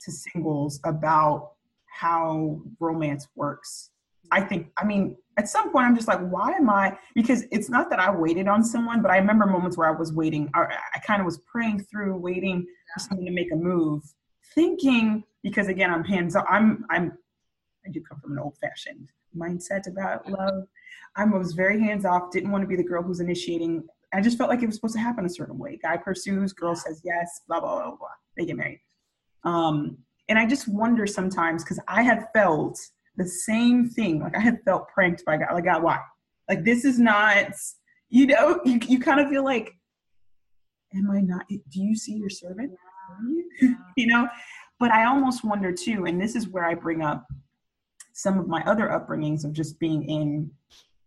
[0.01, 1.53] to singles about
[1.85, 3.91] how romance works.
[4.31, 4.71] I think.
[4.77, 6.97] I mean, at some point, I'm just like, why am I?
[7.15, 10.13] Because it's not that I waited on someone, but I remember moments where I was
[10.13, 10.49] waiting.
[10.55, 14.03] Or I kind of was praying through, waiting for someone to make a move,
[14.53, 16.35] thinking because again, I'm hands.
[16.35, 17.17] I'm I'm
[17.85, 20.65] I do come from an old fashioned mindset about love.
[21.15, 23.83] I was very hands off, didn't want to be the girl who's initiating.
[24.13, 25.79] I just felt like it was supposed to happen a certain way.
[25.81, 28.07] Guy pursues, girl says yes, blah, blah, blah, blah.
[28.37, 28.81] They get married.
[29.43, 29.97] Um,
[30.29, 32.79] and I just wonder sometimes because I had felt
[33.17, 34.21] the same thing.
[34.21, 35.53] Like I had felt pranked by God.
[35.53, 35.99] Like, God, why?
[36.47, 37.51] Like, this is not,
[38.09, 39.71] you know, you, you kind of feel like,
[40.95, 42.71] am I not, do you see your servant?
[43.95, 44.27] you know?
[44.79, 47.27] But I almost wonder too, and this is where I bring up
[48.19, 50.51] some of my other upbringings of just being in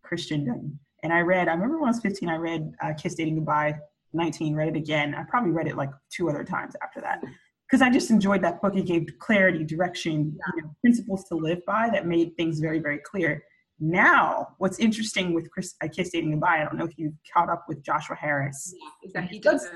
[0.03, 0.79] Christendom.
[1.03, 3.75] And I read, I remember when I was 15, I read uh, Kissed Dating Goodbye,
[4.15, 5.15] 19, read it again.
[5.15, 7.23] I probably read it like two other times after that.
[7.69, 8.77] Because I just enjoyed that book.
[8.77, 12.99] It gave clarity, direction, you know, principles to live by that made things very, very
[12.99, 13.43] clear.
[13.79, 17.51] Now, what's interesting with Chris, uh, Kissed Dating Goodbye, I don't know if you caught
[17.51, 18.75] up with Joshua Harris.
[19.05, 19.69] Yeah, that he does.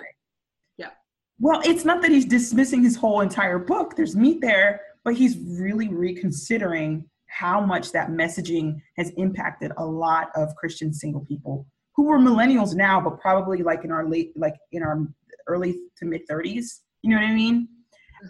[0.79, 0.91] Yeah.
[1.39, 3.95] Well, it's not that he's dismissing his whole entire book.
[3.95, 10.31] There's meat there, but he's really reconsidering how much that messaging has impacted a lot
[10.35, 14.55] of Christian single people who were millennials now, but probably like in our late, like
[14.73, 15.07] in our
[15.47, 16.81] early to mid 30s.
[17.03, 17.69] You know what I mean?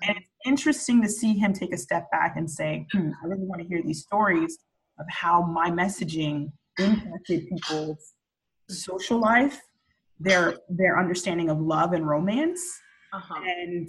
[0.06, 3.44] And it's interesting to see him take a step back and say, hmm, I really
[3.44, 4.59] want to hear these stories
[4.98, 8.12] of how my messaging impacted people's
[8.68, 9.61] social life,
[10.20, 12.61] their their understanding of love and romance,
[13.12, 13.40] Uh-huh.
[13.44, 13.88] and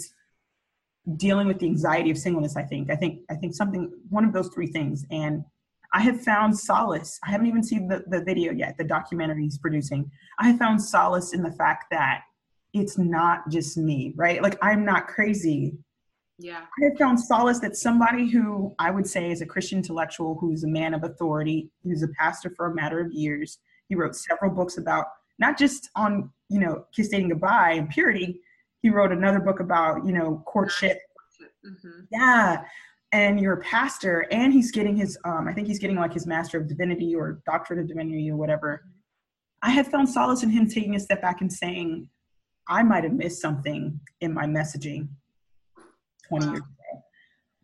[1.15, 4.33] dealing with the anxiety of singleness i think i think i think something one of
[4.33, 5.43] those three things and
[5.93, 9.57] i have found solace i haven't even seen the, the video yet the documentary he's
[9.57, 12.23] producing i have found solace in the fact that
[12.73, 15.77] it's not just me right like i'm not crazy
[16.39, 16.59] Yeah.
[16.59, 20.63] I have found solace that somebody who I would say is a Christian intellectual, who's
[20.63, 23.57] a man of authority, who's a pastor for a matter of years.
[23.89, 25.05] He wrote several books about
[25.39, 28.41] not just on, you know, kissed dating goodbye and purity.
[28.81, 30.99] He wrote another book about, you know, courtship.
[31.63, 32.63] hmm Yeah.
[33.13, 36.27] And you're a pastor, and he's getting his, um, I think he's getting like his
[36.27, 38.83] Master of Divinity or Doctorate of Divinity or whatever.
[39.63, 42.09] I have found solace in him taking a step back and saying,
[42.67, 45.07] I might have missed something in my messaging
[46.27, 46.51] 20 Wow.
[46.51, 47.03] years ago.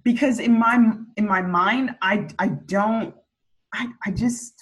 [0.03, 0.77] Because in my
[1.17, 3.13] in my mind, I I don't
[3.73, 4.53] I I just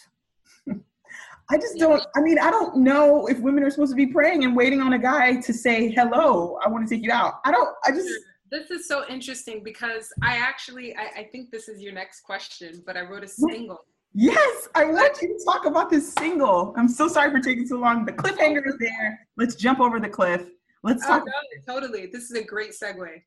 [1.51, 4.45] I just don't I mean, I don't know if women are supposed to be praying
[4.45, 7.41] and waiting on a guy to say, hello, I want to take you out.
[7.43, 8.09] I don't I just
[8.49, 12.81] This is so interesting because I actually I, I think this is your next question,
[12.85, 13.79] but I wrote a single.
[14.13, 16.73] Yes, I want you to talk about this single.
[16.77, 18.05] I'm so sorry for taking so long.
[18.05, 19.27] The cliffhanger is there.
[19.37, 20.43] Let's jump over the cliff.
[20.83, 21.25] Let's Oh talk.
[21.25, 22.07] no, totally.
[22.07, 23.21] This is a great segue.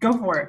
[0.00, 0.48] Go for it.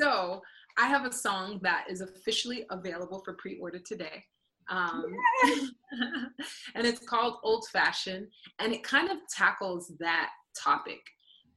[0.00, 0.42] So
[0.76, 4.24] I have a song that is officially available for pre-order today.
[4.70, 5.04] Um,
[6.74, 11.00] and it's called Old Fashioned, and it kind of tackles that topic.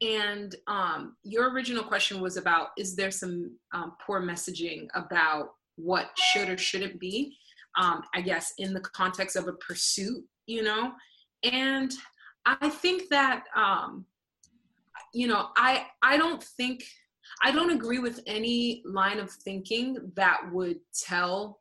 [0.02, 6.10] And um, your original question was about is there some um, poor messaging about what
[6.32, 7.36] should or shouldn't be,
[7.80, 10.92] um, I guess, in the context of a pursuit, you know?
[11.44, 11.92] And
[12.46, 14.06] I think that, um,
[15.14, 16.84] you know, I, I don't think
[17.42, 21.60] I don't agree with any line of thinking that would tell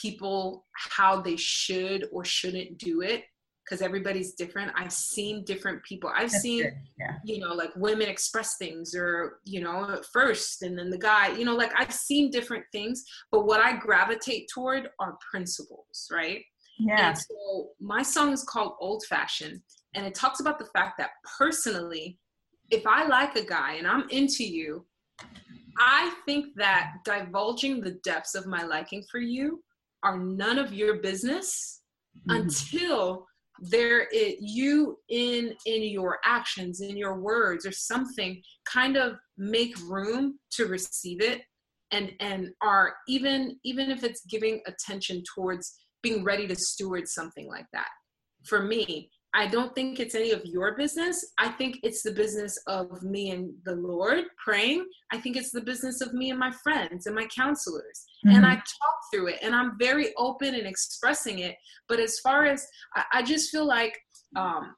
[0.00, 3.24] people how they should or shouldn't do it
[3.70, 4.72] because everybody's different.
[4.74, 6.10] I've seen different people.
[6.12, 6.72] I've That's seen.
[6.98, 7.16] Yeah.
[7.24, 11.44] you know, like women express things or, you know, first and then the guy, you
[11.44, 16.42] know, like I've seen different things, but what I gravitate toward are principles, right?
[16.78, 17.10] Yeah.
[17.10, 19.60] And so my song is called Old Fashioned,
[19.94, 22.18] and it talks about the fact that personally,
[22.70, 24.86] if I like a guy and I'm into you,
[25.78, 29.62] I think that divulging the depths of my liking for you
[30.02, 31.82] are none of your business
[32.16, 32.40] Mhm.
[32.40, 33.26] until
[33.60, 39.76] there it you in in your actions in your words or something kind of make
[39.82, 41.42] room to receive it
[41.90, 47.46] and and are even even if it's giving attention towards being ready to steward something
[47.48, 47.90] like that
[48.44, 51.32] for me I don't think it's any of your business.
[51.38, 54.86] I think it's the business of me and the Lord praying.
[55.12, 58.04] I think it's the business of me and my friends and my counselors.
[58.26, 58.36] Mm-hmm.
[58.36, 61.56] And I talk through it and I'm very open in expressing it.
[61.88, 62.66] But as far as
[62.96, 63.96] I, I just feel like
[64.34, 64.74] um,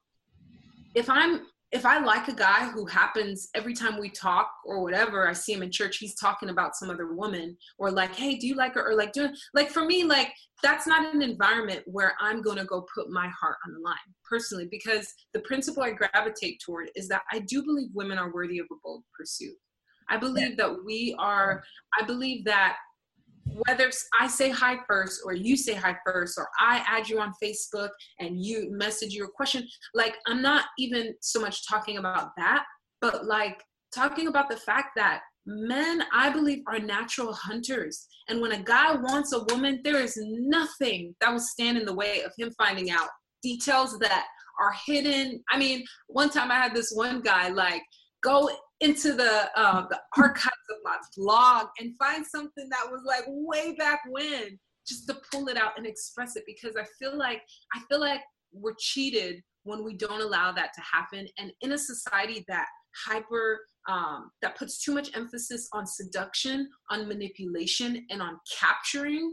[0.95, 5.27] if I'm if I like a guy who happens every time we talk or whatever,
[5.27, 8.47] I see him in church, he's talking about some other woman or like, hey, do
[8.47, 8.87] you like her?
[8.87, 10.29] Or like doing like for me, like
[10.63, 13.97] that's not an environment where I'm gonna go put my heart on the line
[14.29, 18.59] personally, because the principle I gravitate toward is that I do believe women are worthy
[18.59, 19.57] of a bold pursuit.
[20.11, 21.63] I believe that we are,
[21.99, 22.77] I believe that
[23.45, 27.33] whether I say hi first or you say hi first or I add you on
[27.43, 32.65] Facebook and you message your question, like I'm not even so much talking about that,
[33.01, 33.63] but like
[33.95, 38.07] talking about the fact that men, I believe, are natural hunters.
[38.29, 41.95] And when a guy wants a woman, there is nothing that will stand in the
[41.95, 43.09] way of him finding out
[43.43, 44.27] details that
[44.61, 45.43] are hidden.
[45.51, 47.83] I mean, one time I had this one guy like
[48.23, 48.51] go
[48.83, 53.75] into the uh, the archives of my blog and find something that was like way
[53.77, 57.41] back when just to pull it out and express it because i feel like
[57.75, 58.21] i feel like
[58.53, 61.27] we're cheated when we don't allow that to happen.
[61.39, 62.67] And in a society that
[63.07, 69.33] hyper um, that puts too much emphasis on seduction on manipulation and on capturing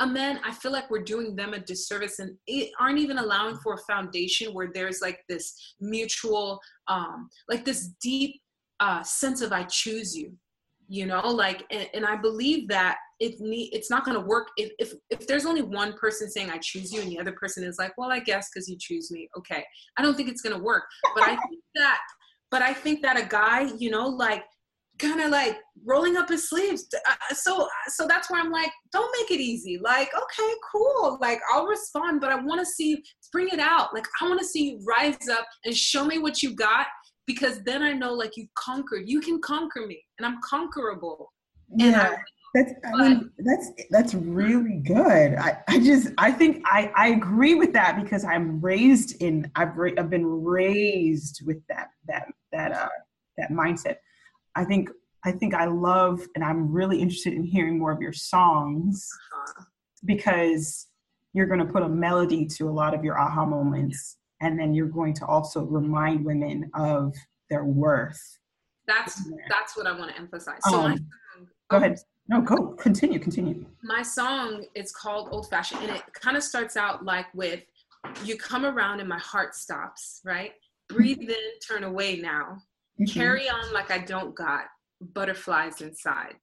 [0.00, 2.36] a man i feel like we're doing them a disservice and
[2.78, 8.40] aren't even allowing for a foundation where there's like this mutual um like this deep
[8.80, 10.32] uh, sense of I choose you,
[10.88, 14.48] you know, like, and, and I believe that it need, it's not going to work
[14.56, 17.62] if, if, if there's only one person saying I choose you and the other person
[17.62, 19.28] is like, well, I guess because you choose me.
[19.36, 19.62] Okay.
[19.98, 20.84] I don't think it's going to work.
[21.14, 22.00] But I think that,
[22.50, 24.42] but I think that a guy, you know, like
[24.98, 26.86] kind of like rolling up his sleeves.
[26.94, 29.78] Uh, so, so that's where I'm like, don't make it easy.
[29.82, 31.18] Like, okay, cool.
[31.20, 33.02] Like I'll respond, but I want to see,
[33.32, 33.94] bring it out.
[33.94, 36.86] Like I want to see you rise up and show me what you got
[37.26, 39.08] because then I know like you've conquered.
[39.08, 41.32] You can conquer me, and I'm conquerable.
[41.76, 42.16] Yeah.
[42.54, 45.36] that's I mean, that's that's really good.
[45.36, 49.76] I, I just I think I, I agree with that because I'm raised in I've
[49.76, 52.88] ra- I've been raised with that that that uh
[53.38, 53.96] that mindset.
[54.56, 54.90] I think
[55.24, 59.64] I think I love and I'm really interested in hearing more of your songs uh-huh.
[60.04, 60.88] because
[61.32, 64.74] you're going to put a melody to a lot of your aha moments and then
[64.74, 67.14] you're going to also remind women of
[67.48, 68.20] their worth.
[68.86, 70.58] That's that's what i want to emphasize.
[70.68, 71.08] So um, song,
[71.68, 71.98] go ahead.
[72.28, 72.68] no go.
[72.74, 73.64] Continue continue.
[73.82, 77.62] my song is called old fashioned and it kind of starts out like with
[78.24, 80.52] you come around and my heart stops right?
[80.88, 82.58] Breathe in turn away now.
[83.00, 83.18] Mm-hmm.
[83.18, 84.64] carry on like i don't got
[85.14, 86.34] butterflies inside.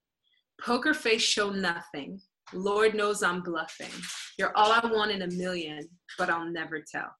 [0.61, 2.19] Poker face show nothing.
[2.53, 3.91] Lord knows i'm bluffing.
[4.37, 7.11] You're all i want in a million but i'll never tell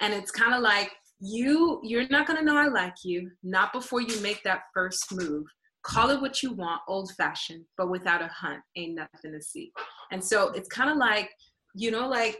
[0.00, 0.90] and it's kind of like
[1.20, 5.12] you you're not going to know i like you not before you make that first
[5.12, 5.46] move.
[5.82, 9.72] Call it what you want old fashioned but without a hunt ain't nothing to see.
[10.12, 11.30] And so it's kind of like
[11.74, 12.38] you know like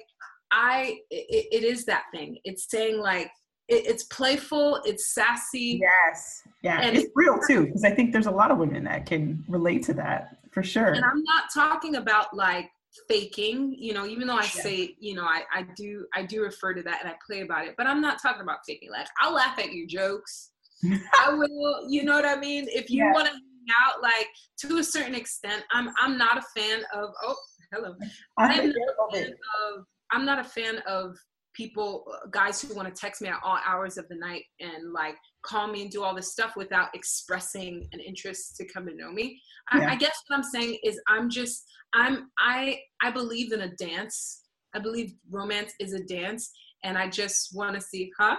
[0.51, 2.39] i it, it is that thing.
[2.45, 3.31] It's saying like
[3.69, 5.81] it, it's playful it's sassy.
[5.81, 6.43] Yes.
[6.63, 9.45] Yeah and it's real too because i think there's a lot of women that can
[9.49, 10.93] relate to that for sure.
[10.93, 12.71] And i'm not talking about like
[13.09, 16.75] faking you know even though i say you know I, I do i do refer
[16.75, 19.35] to that and i play about it but i'm not talking about faking like i'll
[19.35, 20.51] laugh at your jokes.
[20.85, 22.67] I will you know what i mean?
[22.69, 23.13] If you yeah.
[23.13, 23.41] want to hang
[23.85, 24.27] out like
[24.63, 27.37] to a certain extent i'm i'm not a fan of oh
[27.73, 27.95] hello.
[28.39, 31.17] I'm not a fan of, I'm not a fan of
[31.55, 34.93] people uh, guys who want to text me at all hours of the night and
[34.93, 38.95] like call me and do all this stuff without expressing an interest to come to
[38.95, 39.41] know me
[39.75, 39.89] yeah.
[39.89, 43.75] I, I guess what i'm saying is i'm just I'm I I believe in a
[43.77, 44.43] dance.
[44.75, 46.51] I believe romance is a dance,
[46.85, 48.37] and I just want to see, huh?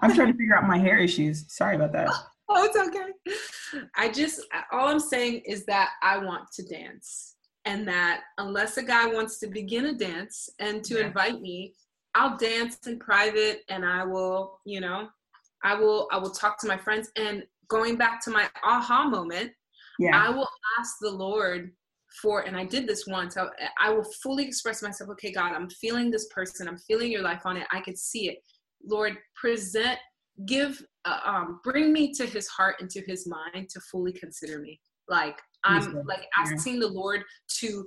[0.00, 1.44] I'm trying to figure out my hair issues.
[1.48, 2.10] Sorry about that.
[2.46, 3.86] Oh, it's okay.
[3.96, 8.82] I just all I'm saying is that I want to dance, and that unless a
[8.82, 11.06] guy wants to begin a dance and to yeah.
[11.06, 11.72] invite me,
[12.14, 15.08] I'll dance in private, and I will, you know,
[15.62, 17.10] I will I will talk to my friends.
[17.16, 19.52] And going back to my aha moment,
[19.98, 20.22] yeah.
[20.22, 20.48] I will
[20.78, 21.72] ask the Lord
[22.22, 23.46] for and i did this once I,
[23.80, 26.68] I, will fully express myself okay god i'm feeling this person.
[26.68, 27.66] I'm feeling your life on it.
[27.72, 28.38] I could see it.
[28.86, 29.98] Lord present
[30.46, 34.60] give uh, um bring me to his heart and to his mind to fully consider
[34.60, 34.80] me.
[35.08, 37.86] Like i'm like asking the lord to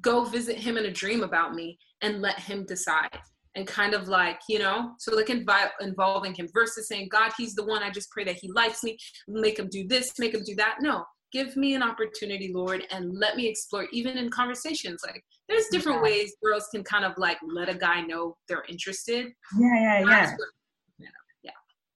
[0.00, 3.18] go visit him in a dream about me and let him decide
[3.56, 7.54] and kind of like you know so like invi- involving him versus saying god he's
[7.54, 8.96] the one i just pray that he likes me
[9.28, 10.76] make him do this make him do that.
[10.80, 15.02] No give me an opportunity lord and let me explore even in conversations.
[15.04, 16.04] Like there's different yeah.
[16.04, 19.32] ways girls can kind of like let a guy know they're interested.
[19.58, 20.06] Yeah yeah yeah.
[20.12, 20.36] Yeah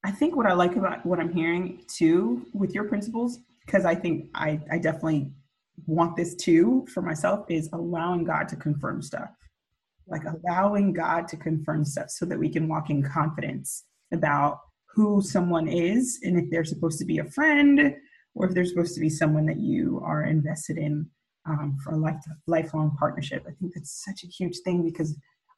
[0.04, 3.94] i think what i like about what i'm hearing too with your principles because i
[3.94, 5.30] think i i definitely
[5.86, 9.30] want this too for myself is allowing god to confirm stuff
[10.08, 14.60] like allowing God to confirm stuff so that we can walk in confidence about
[14.94, 17.94] who someone is and if they're supposed to be a friend
[18.34, 21.06] or if they're supposed to be someone that you are invested in
[21.46, 23.44] um, for a life, lifelong partnership.
[23.46, 25.16] I think that's such a huge thing because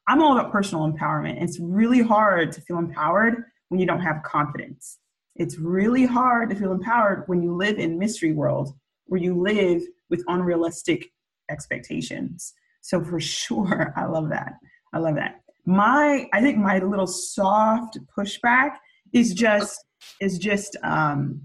[0.08, 1.42] I'm all about personal empowerment.
[1.42, 4.98] It's really hard to feel empowered when you don't have confidence.
[5.36, 8.74] It's really hard to feel empowered when you live in mystery world
[9.06, 11.10] where you live with unrealistic
[11.50, 12.54] expectations.
[12.80, 14.54] So for sure, I love that.
[14.92, 15.40] I love that.
[15.66, 18.76] My, I think my little soft pushback
[19.12, 19.84] is just
[20.20, 21.42] is just um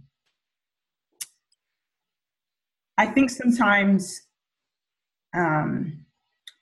[2.98, 4.22] I think sometimes
[5.36, 6.06] um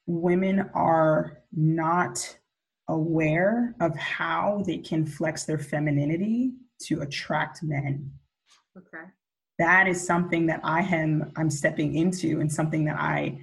[0.08, 2.38] women are not
[2.90, 6.52] aware of how they can flex their femininity
[6.82, 8.12] to attract men.
[8.78, 9.06] Okay.
[9.60, 13.40] That is something that I am I'm stepping into and something that I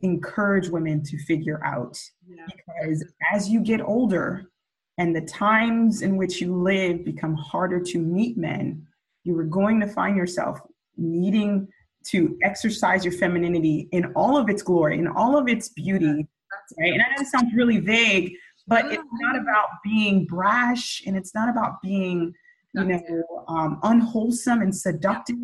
[0.00, 2.44] encourage women to figure out yeah.
[2.46, 4.50] because as you get older
[4.98, 8.86] and the times in which you live become harder to meet men,
[9.24, 10.60] you are going to find yourself
[10.96, 11.66] needing
[12.04, 16.26] to exercise your femininity in all of its glory, in all of its beauty.
[16.78, 16.92] Right?
[16.92, 18.34] And I know it sounds really vague,
[18.66, 22.32] but it's not about being brash and it's not about being,
[22.74, 25.36] you know, um, unwholesome and seductive.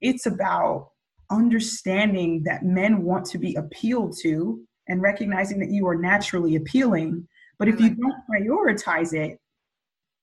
[0.00, 0.91] It's about
[1.32, 7.26] understanding that men want to be appealed to and recognizing that you are naturally appealing.
[7.58, 9.38] But if you don't prioritize it,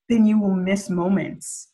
[0.10, 1.70] then you will miss moments.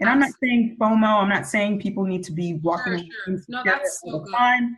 [0.00, 3.38] And I'm not saying FOMO, I'm not saying people need to be walking sure, sure.
[3.48, 4.76] no, that's all the time.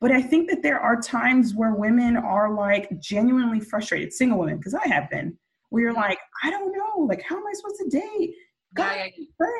[0.00, 4.58] But I think that there are times where women are like genuinely frustrated, single women,
[4.58, 5.36] because I have been,
[5.70, 6.02] where you're mm-hmm.
[6.02, 8.34] like, I don't know, like, how am I supposed to date?
[8.74, 9.06] God, yeah,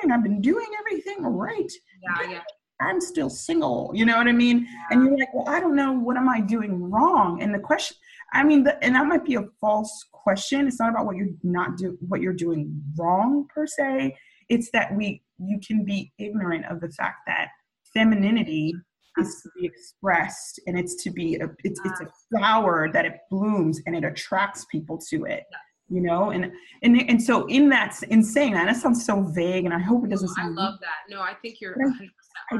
[0.04, 0.14] yeah.
[0.14, 1.72] I've been doing everything right.
[2.02, 2.40] Yeah, yeah.
[2.80, 3.90] I'm still single.
[3.94, 4.66] You know what I mean?
[4.90, 5.92] And you're like, well, I don't know.
[5.92, 7.42] What am I doing wrong?
[7.42, 7.96] And the question,
[8.32, 10.66] I mean, the, and that might be a false question.
[10.68, 14.16] It's not about what you're not do, what you're doing wrong per se.
[14.48, 17.48] It's that we, you can be ignorant of the fact that
[17.92, 18.74] femininity
[19.18, 23.18] is to be expressed and it's to be a, it's, it's a flower that it
[23.30, 25.44] blooms and it attracts people to it
[25.88, 26.52] you know and
[26.82, 30.04] and and so in that in saying that that sounds so vague and i hope
[30.04, 31.76] it doesn't oh, sound i love that no i think you're
[32.50, 32.56] I,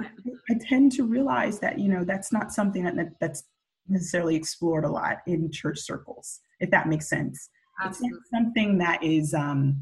[0.50, 3.44] I, tend to realize that you know that's not something that, that that's
[3.88, 7.50] necessarily explored a lot in church circles if that makes sense.
[7.80, 8.18] Absolutely.
[8.18, 9.80] it's something that is um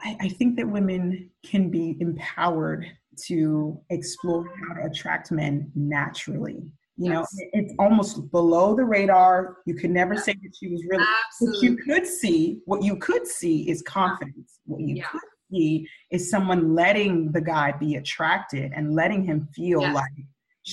[0.00, 2.86] I, I think that women can be empowered
[3.26, 6.62] to explore how to attract men naturally.
[6.96, 9.58] You know it's almost below the radar.
[9.66, 11.56] You could never say that she was really Absolutely.
[11.56, 14.58] what you could see what you could see is confidence.
[14.64, 15.06] What you yeah.
[15.06, 15.20] could
[15.50, 19.94] see is someone letting the guy be attracted and letting him feel yes.
[19.94, 20.12] like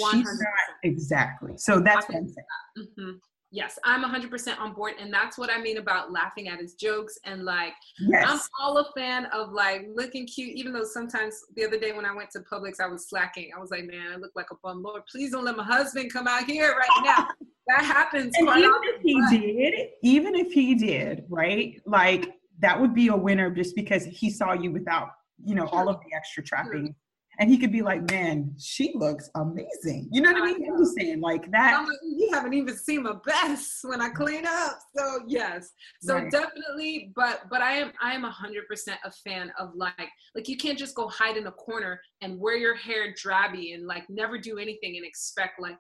[0.02, 0.12] 100%.
[0.12, 2.48] she's not exactly so that's what i'm saying
[2.78, 3.12] mm-hmm
[3.56, 4.94] yes, I'm 100% on board.
[5.00, 7.18] And that's what I mean about laughing at his jokes.
[7.24, 8.26] And like, yes.
[8.28, 12.06] I'm all a fan of like looking cute, even though sometimes the other day when
[12.06, 13.52] I went to Publix, I was slacking.
[13.56, 14.84] I was like, man, I look like a bum.
[14.84, 17.28] Lord, please don't let my husband come out here right now.
[17.68, 18.34] that happens.
[18.38, 21.82] And even if he did, even if he did, right?
[21.86, 25.10] Like, that would be a winner just because he saw you without,
[25.44, 26.96] you know, all of the extra trappings
[27.40, 30.72] and he could be like, "Man, she looks amazing." You know what I mean?
[30.72, 31.86] I'm just saying, like that.
[32.04, 34.80] you haven't even seen my best when I clean up.
[34.96, 36.32] So yes, so right.
[36.32, 37.12] definitely.
[37.16, 40.58] But but I am I am a hundred percent a fan of like like you
[40.58, 44.38] can't just go hide in a corner and wear your hair drabby and like never
[44.38, 45.78] do anything and expect like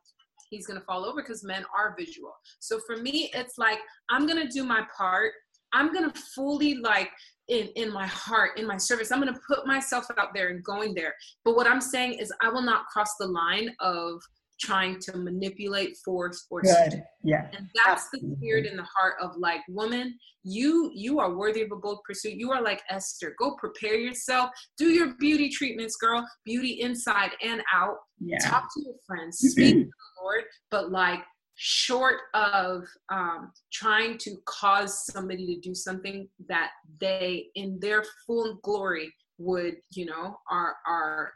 [0.49, 2.33] he's gonna fall over because men are visual.
[2.59, 5.33] So for me, it's like I'm gonna do my part.
[5.75, 7.11] I'm gonna fully like
[7.47, 10.63] in in my heart in my service i'm going to put myself out there and
[10.63, 11.13] going there.
[11.43, 14.19] But what i'm saying is i will not cross the line of
[14.59, 17.03] trying to manipulate force or Good.
[17.23, 17.49] yeah.
[17.57, 18.29] And that's Absolutely.
[18.29, 21.99] the spirit in the heart of like woman you you are worthy of a bold
[22.07, 22.35] pursuit.
[22.35, 23.35] You are like esther.
[23.39, 24.51] Go prepare yourself.
[24.77, 26.25] Do your beauty treatments girl.
[26.45, 27.97] Beauty inside and out.
[28.19, 28.37] Yeah.
[28.39, 29.39] talk to your friends.
[29.39, 30.43] Speak to the lord.
[30.69, 31.21] But like
[31.55, 38.59] short of um, trying to cause somebody to do something that they in their full
[38.61, 41.31] glory would you know are are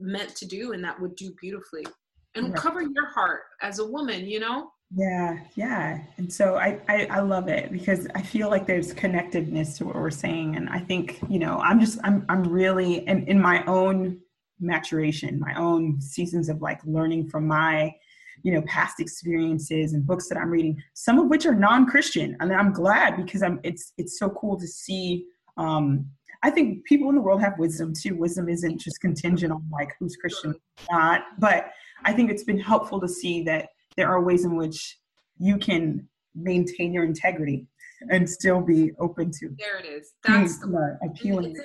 [0.00, 1.86] meant to do and that would do beautifully
[2.34, 2.56] and right.
[2.56, 5.98] cover your heart as a woman you know Yeah, yeah.
[6.16, 9.96] And so I, I, I love it because I feel like there's connectedness to what
[9.96, 10.56] we're saying.
[10.56, 14.18] And I think, you know, I'm just I'm I'm really in, in my own
[14.60, 17.94] maturation, my own seasons of like learning from my,
[18.42, 22.36] you know, past experiences and books that I'm reading, some of which are non-Christian.
[22.40, 25.26] And I'm glad because I'm it's it's so cool to see
[25.56, 26.06] um
[26.42, 28.16] I think people in the world have wisdom too.
[28.16, 30.56] Wisdom isn't just contingent on like who's Christian or
[30.90, 31.72] not, but
[32.04, 34.98] I think it's been helpful to see that there are ways in which
[35.38, 37.66] you can maintain your integrity
[38.10, 39.50] and still be open to.
[39.58, 40.12] There it is.
[40.24, 41.62] That's the appealing to.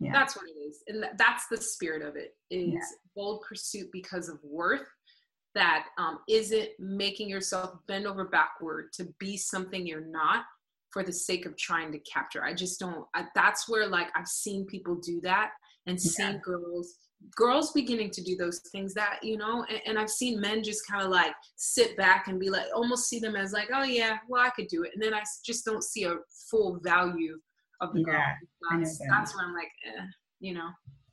[0.00, 0.12] Yeah.
[0.12, 2.34] That's what it is, and that's the spirit of it.
[2.50, 2.80] Is yeah.
[3.14, 4.86] bold pursuit because of worth
[5.54, 10.44] that um, not making yourself bend over backward to be something you're not
[10.90, 12.44] for the sake of trying to capture.
[12.44, 13.06] I just don't.
[13.14, 15.52] I, that's where like I've seen people do that
[15.86, 16.38] and seen yeah.
[16.42, 16.96] girls
[17.36, 20.86] girls beginning to do those things that you know and, and i've seen men just
[20.88, 24.16] kind of like sit back and be like almost see them as like oh yeah
[24.28, 26.16] well i could do it and then i just don't see a
[26.50, 27.38] full value
[27.80, 30.04] of the yeah, girl that's, that's where i'm like eh,
[30.40, 30.68] you know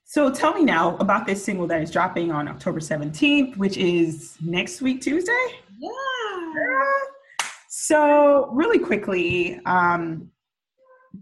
[0.09, 4.37] so tell me now about this single that is dropping on october 17th which is
[4.41, 5.47] next week tuesday
[5.77, 5.89] yeah,
[6.55, 7.47] yeah.
[7.67, 10.27] so really quickly um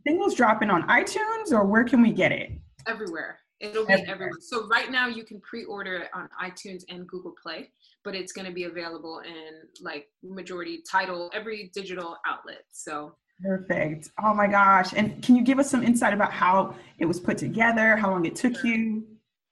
[0.07, 2.51] singles dropping on itunes or where can we get it
[2.87, 4.13] everywhere It'll be everywhere.
[4.13, 4.31] everywhere.
[4.39, 7.71] So right now you can pre-order it on iTunes and Google Play,
[8.03, 12.65] but it's going to be available in like majority title, every digital outlet.
[12.71, 14.09] So perfect.
[14.23, 14.93] Oh my gosh!
[14.95, 17.95] And can you give us some insight about how it was put together?
[17.95, 18.69] How long it took sure.
[18.69, 19.03] you?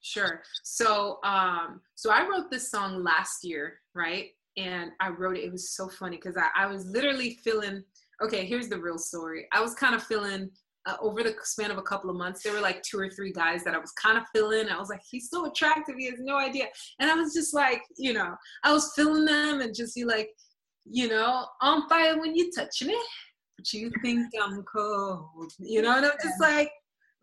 [0.01, 0.41] Sure.
[0.63, 4.27] So um, so I wrote this song last year, right?
[4.57, 5.43] And I wrote it.
[5.43, 7.83] It was so funny because I, I was literally feeling.
[8.23, 9.45] Okay, here's the real story.
[9.51, 10.49] I was kind of feeling
[10.85, 13.31] uh, over the span of a couple of months, there were like two or three
[13.31, 14.69] guys that I was kind of feeling.
[14.69, 15.95] I was like, he's so attractive.
[15.97, 16.65] He has no idea.
[16.99, 20.29] And I was just like, you know, I was feeling them and just be like,
[20.85, 23.07] you know, on fire when you're touching it,
[23.73, 25.97] you think I'm cold, you know?
[25.97, 26.69] And I'm just like,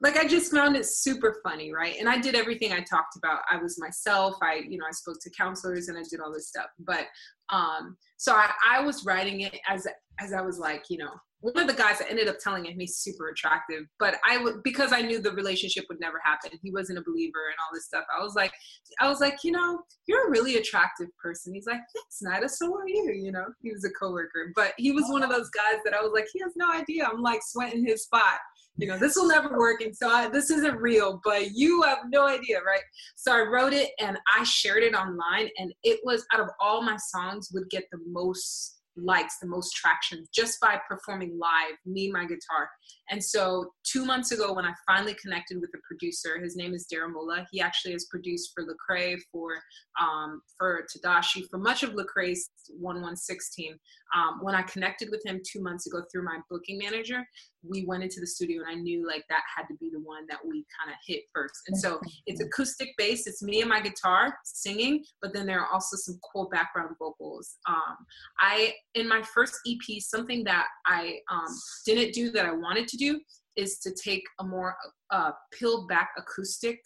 [0.01, 1.97] like I just found it super funny, right?
[1.99, 3.41] And I did everything I talked about.
[3.51, 4.35] I was myself.
[4.43, 6.67] I, you know, I spoke to counselors and I did all this stuff.
[6.81, 7.07] But
[7.51, 9.87] um, so I, I was writing it as
[10.19, 11.13] as I was like, you know,
[11.43, 14.63] one of the guys that ended up telling him he's super attractive, but I would
[14.63, 16.53] because I knew the relationship would never happen.
[16.63, 18.05] He wasn't a believer and all this stuff.
[18.17, 18.53] I was like,
[19.01, 21.53] I was like, you know, you're a really attractive person.
[21.53, 22.49] He's like, thanks, Nida.
[22.49, 23.13] So are you?
[23.13, 26.01] You know, he was a coworker, but he was one of those guys that I
[26.01, 27.09] was like, he has no idea.
[27.11, 28.39] I'm like sweating his spot.
[28.77, 31.21] You know, this will never work, and so I, this isn't real.
[31.25, 32.81] But you have no idea, right?
[33.17, 36.83] So I wrote it and I shared it online, and it was out of all
[36.83, 42.11] my songs would get the most likes, the most traction just by performing live, me,
[42.11, 42.69] my guitar.
[43.11, 46.87] And so two months ago, when I finally connected with the producer, his name is
[46.93, 47.47] Daramola.
[47.51, 49.55] He actually has produced for Lecrae, for
[50.01, 53.79] um, for Tedashii, for much of Lecrae's 116
[54.15, 57.25] Um, when I connected with him two months ago through my booking manager,
[57.63, 60.27] we went into the studio and I knew like that had to be the one
[60.29, 61.55] that we kind of hit first.
[61.69, 63.27] And so it's acoustic based.
[63.27, 67.57] It's me and my guitar singing, but then there are also some cool background vocals.
[67.69, 67.97] Um,
[68.41, 71.55] I in my first EP, something that I um,
[71.87, 73.21] didn't do that I wanted to do
[73.57, 74.77] is to take a more
[75.11, 76.81] uh, peeled back acoustic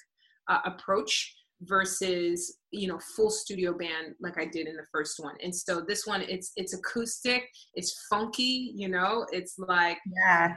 [0.49, 5.35] uh, approach versus you know full studio band like I did in the first one.
[5.43, 7.45] And so this one it's it's acoustic,
[7.75, 10.57] it's funky, you know, it's like yeah.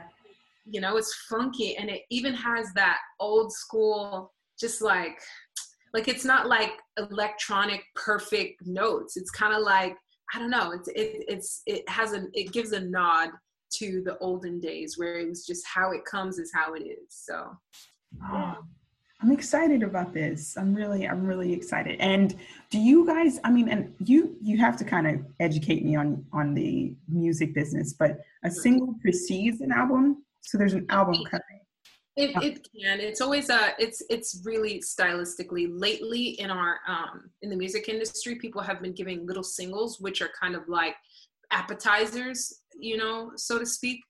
[0.66, 5.18] You know, it's funky and it even has that old school just like
[5.94, 9.16] like it's not like electronic perfect notes.
[9.16, 9.96] It's kind of like
[10.34, 13.30] I don't know, it's it it's it has a it gives a nod
[13.78, 17.06] to the olden days where it was just how it comes is how it is.
[17.08, 17.56] So
[18.32, 18.54] yeah.
[19.22, 20.56] I'm excited about this.
[20.56, 22.00] I'm really, I'm really excited.
[22.00, 22.34] And
[22.70, 26.24] do you guys, I mean, and you you have to kind of educate me on
[26.32, 30.24] on the music business, but a single precedes an album.
[30.40, 31.60] So there's an album coming.
[32.16, 33.00] It, it can.
[33.00, 33.74] It's always a.
[33.78, 35.68] It's it's really stylistically.
[35.70, 40.22] Lately in our um in the music industry, people have been giving little singles, which
[40.22, 40.96] are kind of like
[41.50, 44.00] appetizers, you know, so to speak,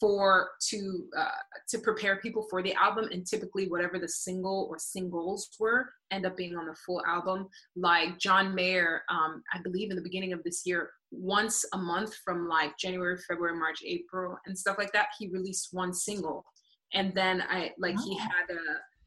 [0.00, 1.28] for to uh,
[1.68, 3.08] to prepare people for the album.
[3.12, 7.48] And typically, whatever the single or singles were, end up being on the full album.
[7.76, 12.14] Like John Mayer, um, I believe in the beginning of this year, once a month
[12.24, 16.44] from like January, February, March, April, and stuff like that, he released one single.
[16.94, 18.04] And then I like oh.
[18.04, 18.60] he had a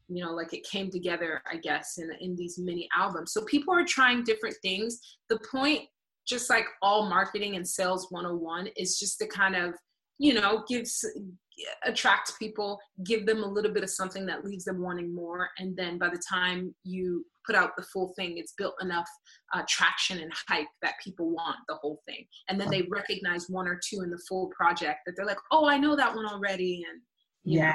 [0.08, 3.72] you know like it came together i guess in in these mini albums so people
[3.72, 5.82] are trying different things the point
[6.26, 9.74] just like all marketing and sales 101 is just to kind of
[10.18, 11.04] you know gives
[11.84, 15.50] attracts people, give them a little bit of something that leaves them wanting more.
[15.58, 19.08] And then by the time you put out the full thing, it's built enough
[19.54, 22.24] uh, traction and hype that people want the whole thing.
[22.48, 25.66] And then they recognize one or two in the full project that they're like, oh,
[25.68, 26.84] I know that one already.
[26.90, 27.02] And
[27.44, 27.74] yes.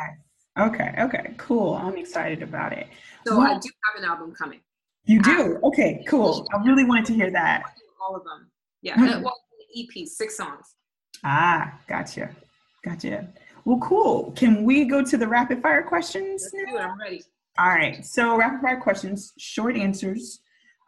[0.60, 0.94] Okay.
[1.00, 1.34] Okay.
[1.38, 1.76] Cool.
[1.76, 2.88] I'm excited about it.
[3.26, 4.62] So well, I do have an album coming.
[5.06, 5.60] You do?
[5.64, 6.04] Okay.
[6.08, 6.48] Cool.
[6.54, 7.64] I really wanted to hear that.
[8.02, 8.50] All of them.
[8.82, 8.96] Yeah.
[8.96, 9.24] Mm-hmm.
[9.24, 9.38] Well,
[9.78, 10.76] EP, six songs.
[11.24, 12.30] Ah, gotcha.
[12.84, 13.28] Gotcha.
[13.66, 14.32] Well, cool.
[14.36, 16.50] Can we go to the rapid fire questions?
[16.54, 16.78] Now?
[16.78, 17.24] I'm ready.
[17.60, 18.06] All right.
[18.06, 20.40] So rapid fire questions, short answers.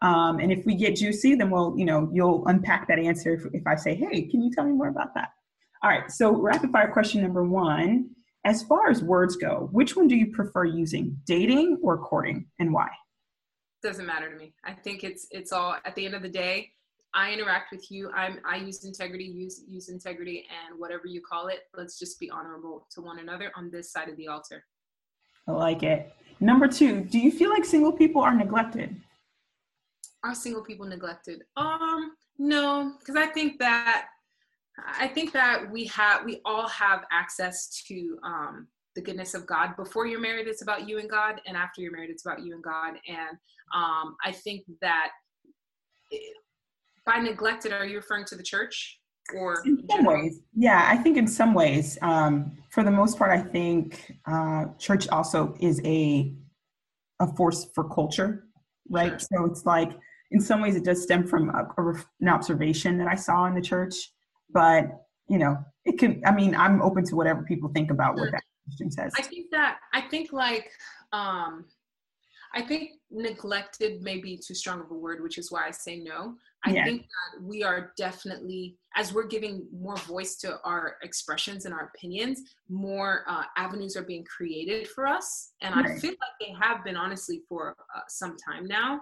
[0.02, 3.46] Um, and if we get juicy, then we'll, you know, you'll unpack that answer if,
[3.54, 5.30] if I say, hey, can you tell me more about that?
[5.84, 6.10] All right.
[6.10, 8.12] So rapid fire question number one.
[8.46, 12.72] As far as words go, which one do you prefer using, dating or courting, and
[12.72, 12.88] why?
[13.84, 14.54] Doesn't matter to me.
[14.64, 16.72] I think it's it's all at the end of the day.
[17.14, 18.12] I interact with you.
[18.12, 22.30] I'm I use integrity, use use integrity, and whatever you call it, let's just be
[22.30, 24.66] honorable to one another on this side of the altar.
[25.48, 26.14] I like it.
[26.40, 28.96] Number two, do you feel like single people are neglected?
[30.24, 31.44] Are single people neglected?
[31.58, 34.08] Um, no, because I think that
[35.00, 39.76] I think that we have we all have access to um the goodness of God.
[39.76, 42.54] Before you're married, it's about you and God, and after you're married, it's about you
[42.54, 42.96] and God.
[43.08, 43.38] And
[43.74, 45.10] um, I think that
[47.06, 49.00] by neglected, are you referring to the church
[49.36, 49.62] or?
[49.66, 50.88] In some ways, yeah.
[50.90, 55.56] I think in some ways, um, for the most part, I think uh, church also
[55.60, 56.34] is a
[57.20, 58.46] a force for culture,
[58.90, 59.10] right?
[59.10, 59.20] Sure.
[59.20, 59.92] So it's like
[60.32, 63.56] in some ways it does stem from a, a, an observation that I saw in
[63.56, 63.96] the church,
[64.52, 64.86] but
[65.28, 66.22] you know, it can.
[66.26, 69.14] I mean, I'm open to whatever people think about what that question says.
[69.18, 70.72] I think that I think like
[71.14, 71.66] um,
[72.54, 76.00] I think neglected may be too strong of a word, which is why I say
[76.00, 76.36] no.
[76.66, 76.84] I yeah.
[76.84, 81.92] think that we are definitely, as we're giving more voice to our expressions and our
[81.96, 85.52] opinions, more uh, avenues are being created for us.
[85.62, 85.92] And right.
[85.92, 89.02] I feel like they have been, honestly, for uh, some time now.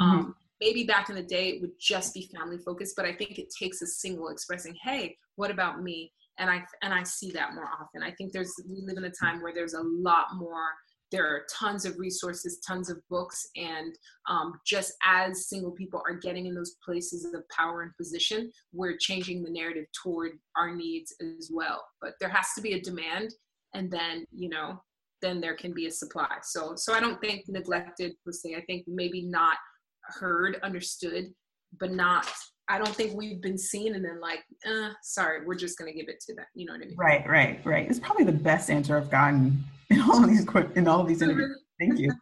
[0.00, 0.04] Mm-hmm.
[0.04, 3.38] Um, maybe back in the day it would just be family focused, but I think
[3.38, 7.54] it takes a single expressing, "Hey, what about me?" And I and I see that
[7.54, 8.02] more often.
[8.02, 10.70] I think there's we live in a time where there's a lot more
[11.10, 13.94] there are tons of resources, tons of books, and
[14.28, 18.96] um, just as single people are getting in those places of power and position, we're
[18.98, 21.84] changing the narrative toward our needs as well.
[22.00, 23.34] But there has to be a demand,
[23.74, 24.82] and then you know,
[25.22, 26.36] then there can be a supply.
[26.42, 28.54] So, so I don't think neglected per se.
[28.54, 29.56] I think maybe not
[30.02, 31.32] heard, understood,
[31.78, 32.26] but not
[32.70, 36.08] I don't think we've been seen and then like, uh, sorry, we're just gonna give
[36.08, 36.44] it to them.
[36.54, 36.96] You know what I mean?
[36.98, 37.88] Right, right, right.
[37.88, 41.58] It's probably the best answer I've gotten in all these in all these interviews.
[41.78, 42.12] Thank you.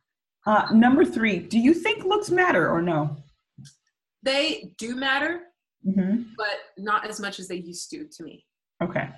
[0.47, 3.17] Uh, number three, do you think looks matter or no?
[4.23, 5.41] They do matter,
[5.85, 6.23] mm-hmm.
[6.37, 8.45] but not as much as they used to to me.
[8.83, 9.09] Okay.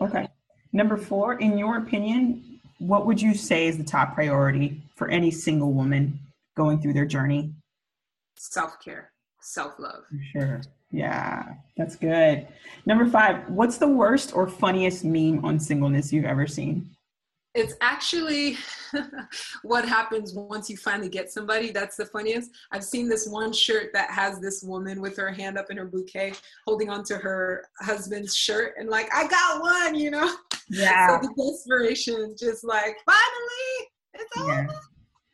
[0.00, 0.28] Okay.
[0.72, 5.30] Number four, in your opinion, what would you say is the top priority for any
[5.30, 6.18] single woman
[6.56, 7.52] going through their journey?
[8.36, 10.02] Self care, self love.
[10.32, 10.60] Sure.
[10.90, 12.46] Yeah, that's good.
[12.86, 16.93] Number five, what's the worst or funniest meme on singleness you've ever seen?
[17.54, 18.56] It's actually
[19.62, 21.70] what happens once you finally get somebody.
[21.70, 22.50] That's the funniest.
[22.72, 25.86] I've seen this one shirt that has this woman with her hand up in her
[25.86, 26.32] bouquet
[26.66, 28.74] holding onto her husband's shirt.
[28.78, 30.34] And like i got one you know?
[30.68, 31.20] Yeah.
[31.20, 33.88] So the desperation just like finally!
[34.14, 34.66] It's over yeah.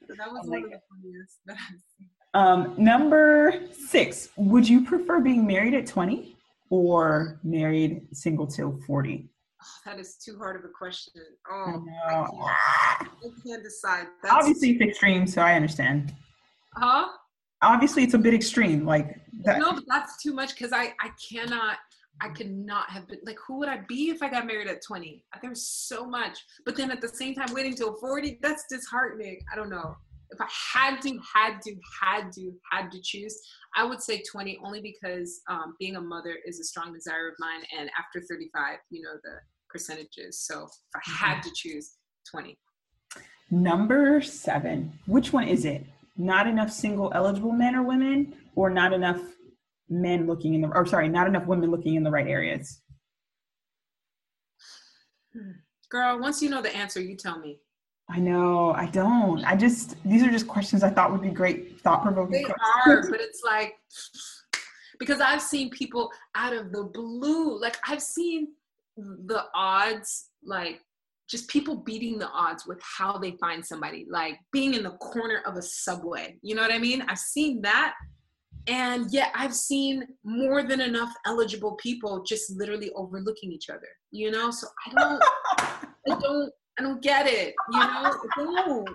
[0.09, 2.09] so that was like one of the funniest that i've seen.
[2.33, 6.37] Um, number six would you prefer being married at 20
[6.71, 9.30] or married single till 40
[9.62, 11.22] Oh, that is too hard of a question.
[11.50, 13.06] Oh, I, I,
[13.46, 14.06] can't, decide.
[14.22, 16.14] That's Obviously, it's extreme, so I understand.
[16.76, 17.08] Huh?
[17.62, 18.86] Obviously, it's a bit extreme.
[18.86, 19.58] Like that.
[19.58, 21.76] No, but that's too much because I I cannot.
[22.22, 24.82] I could not have been like, who would I be if I got married at
[24.82, 25.24] 20?
[25.40, 26.38] There's so much.
[26.66, 29.40] But then at the same time, waiting till 40, that's disheartening.
[29.50, 29.96] I don't know.
[30.31, 33.37] If I had to, had to, had to, had to choose,
[33.76, 37.35] I would say 20 only because um, being a mother is a strong desire of
[37.39, 37.62] mine.
[37.78, 40.41] And after 35, you know, the percentages.
[40.41, 41.49] So if I had mm-hmm.
[41.49, 41.97] to choose
[42.31, 42.59] 20.
[43.51, 45.85] Number seven, which one is it?
[46.16, 49.20] Not enough single eligible men or women, or not enough
[49.89, 52.81] men looking in the, or sorry, not enough women looking in the right areas?
[55.33, 55.53] Hmm.
[55.91, 57.59] Girl, once you know the answer, you tell me.
[58.11, 58.72] I know.
[58.72, 59.44] I don't.
[59.44, 62.32] I just these are just questions I thought would be great thought provoking.
[62.32, 63.06] They questions.
[63.06, 63.74] are, but it's like
[64.98, 67.58] because I've seen people out of the blue.
[67.61, 68.48] Like I've seen
[68.96, 70.80] the odds, like
[71.28, 75.42] just people beating the odds with how they find somebody, like being in the corner
[75.46, 76.36] of a subway.
[76.42, 77.02] You know what I mean?
[77.08, 77.94] I've seen that.
[78.66, 84.30] And yet I've seen more than enough eligible people just literally overlooking each other, you
[84.30, 84.50] know?
[84.50, 85.22] So I don't
[86.08, 87.55] I don't I don't get it.
[87.72, 88.87] You know.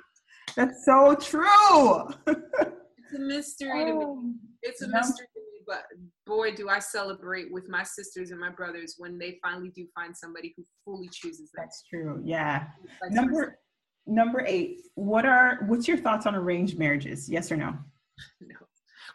[0.56, 2.08] That's so true.
[2.28, 4.06] it's a mystery oh, to me.
[4.06, 4.34] Oh,
[4.64, 5.84] it's a mystery to me, but
[6.26, 10.18] boy, do I celebrate with my sisters and my brothers when they finally do find
[10.18, 11.64] somebody who fully chooses them.
[11.64, 12.24] That's true.
[12.26, 12.66] Yeah.
[13.12, 13.60] Number
[14.08, 14.80] number eight.
[14.96, 17.30] What are what's your thoughts on arranged marriages?
[17.30, 17.74] Yes or no?
[18.42, 18.56] No.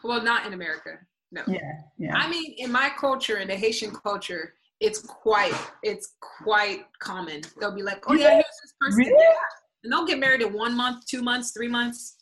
[0.03, 0.91] Well, not in America.
[1.31, 1.41] No.
[1.45, 1.59] Yeah.
[1.97, 2.15] Yeah.
[2.15, 5.53] I mean, in my culture, in the Haitian culture, it's quite
[5.83, 7.41] it's quite common.
[7.59, 9.35] They'll be like, "Oh yeah, here's this person," really?
[9.83, 12.17] and they'll get married in one month, two months, three months.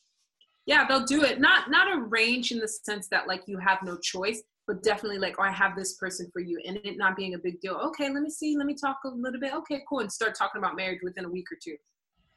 [0.66, 1.40] Yeah, they'll do it.
[1.40, 5.38] Not not arrange in the sense that like you have no choice, but definitely like,
[5.40, 7.76] "Oh, I have this person for you," and it not being a big deal.
[7.76, 9.54] Okay, let me see, let me talk a little bit.
[9.56, 11.78] Okay, cool, and start talking about marriage within a week or two,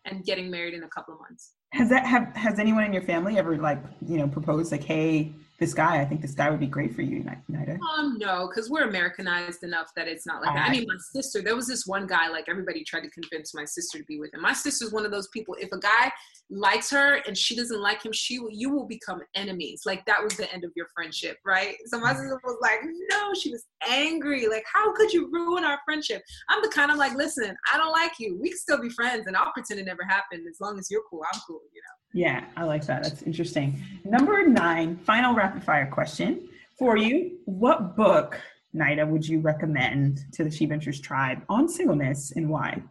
[0.04, 1.54] and getting married in a couple of months.
[1.72, 5.34] Has that have has anyone in your family ever like you know proposed like, "Hey,
[5.58, 6.00] this guy.
[6.00, 7.78] I think this guy would be great for you, Nida.
[7.96, 10.68] Um, no, because we're Americanized enough that it's not like that.
[10.68, 13.64] I mean, my sister, there was this one guy, like everybody tried to convince my
[13.64, 14.40] sister to be with him.
[14.40, 16.10] My sister's one of those people, if a guy
[16.50, 19.82] likes her and she doesn't like him, she you will become enemies.
[19.86, 21.76] Like that was the end of your friendship, right?
[21.86, 22.80] So my sister was like,
[23.10, 24.48] no, she was angry.
[24.48, 26.22] Like, how could you ruin our friendship?
[26.48, 28.38] I'm the kind of like, listen, I don't like you.
[28.40, 31.02] We can still be friends and I'll pretend it never happened as long as you're
[31.08, 31.22] cool.
[31.32, 32.01] I'm cool, you know.
[32.14, 33.04] Yeah, I like that.
[33.04, 33.82] That's interesting.
[34.04, 36.48] Number nine, final rapid fire question
[36.78, 37.38] for you.
[37.46, 38.40] What book,
[38.74, 42.82] Nida, would you recommend to the She Ventures tribe on singleness and why?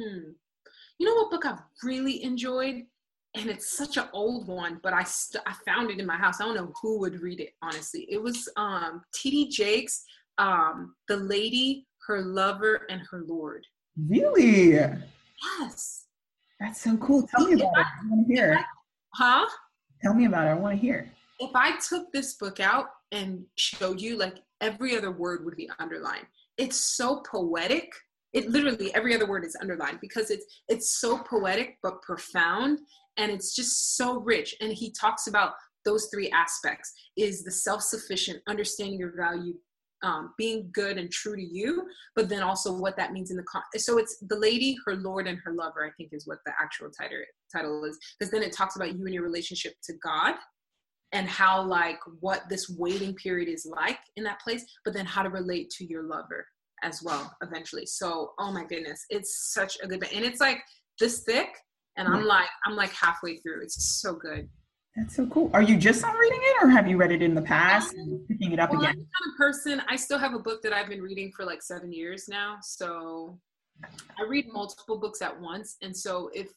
[0.00, 0.30] Hmm.
[0.98, 2.82] You know what book I've really enjoyed?
[3.34, 6.40] And it's such an old one, but I st- I found it in my house.
[6.40, 8.06] I don't know who would read it, honestly.
[8.08, 9.50] It was um, T.D.
[9.50, 10.04] Jakes,
[10.38, 13.66] um, The Lady, Her Lover, and Her Lord.
[14.08, 14.78] Really?
[15.60, 16.06] Yes.
[16.60, 17.26] That's so cool.
[17.26, 17.86] Tell me about it.
[17.86, 18.58] I want to hear.
[19.14, 19.46] huh?
[20.02, 20.50] Tell me about it.
[20.50, 21.10] I want to hear.
[21.38, 25.68] If I took this book out and showed you, like every other word would be
[25.78, 26.26] underlined.
[26.56, 27.92] It's so poetic.
[28.32, 32.80] It literally every other word is underlined because it's it's so poetic but profound
[33.16, 34.54] and it's just so rich.
[34.60, 35.52] And he talks about
[35.84, 39.54] those three aspects is the self-sufficient understanding your value
[40.02, 43.42] um, being good and true to you, but then also what that means in the
[43.44, 45.84] con- so it's the lady, her lord, and her lover.
[45.84, 47.18] I think is what the actual title
[47.52, 50.34] title is, because then it talks about you and your relationship to God,
[51.12, 55.22] and how like what this waiting period is like in that place, but then how
[55.22, 56.46] to relate to your lover
[56.82, 57.86] as well eventually.
[57.86, 60.58] So oh my goodness, it's such a good and it's like
[61.00, 61.48] this thick,
[61.96, 63.62] and I'm like I'm like halfway through.
[63.62, 64.48] It's so good.
[64.96, 65.50] That's so cool.
[65.52, 68.24] Are you just on reading it or have you read it in the past um,
[68.28, 68.92] picking it up well, again?
[68.92, 71.44] I'm the kind of person, I still have a book that I've been reading for
[71.44, 72.56] like seven years now.
[72.62, 73.38] So
[74.18, 75.76] I read multiple books at once.
[75.82, 76.48] And so if,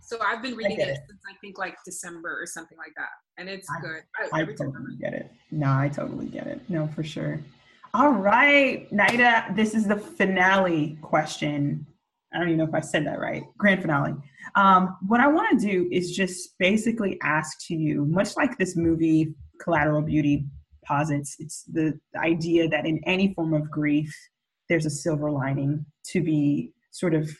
[0.00, 3.08] so I've been reading it, it, since I think like December or something like that.
[3.36, 4.02] And it's I, good.
[4.32, 5.32] I, I totally get it.
[5.50, 6.60] No, I totally get it.
[6.68, 7.40] No, for sure.
[7.94, 11.86] All right, Nida, this is the finale question.
[12.34, 13.44] I don't even know if I said that right.
[13.56, 14.14] Grand finale.
[14.56, 18.76] Um, what I want to do is just basically ask to you, much like this
[18.76, 20.46] movie Collateral Beauty
[20.84, 24.14] posits, it's the, idea that in any form of grief,
[24.68, 27.30] there's a silver lining to be sort of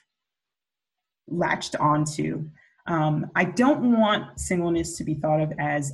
[1.28, 2.45] latched onto.
[2.86, 5.92] Um, I don't want singleness to be thought of as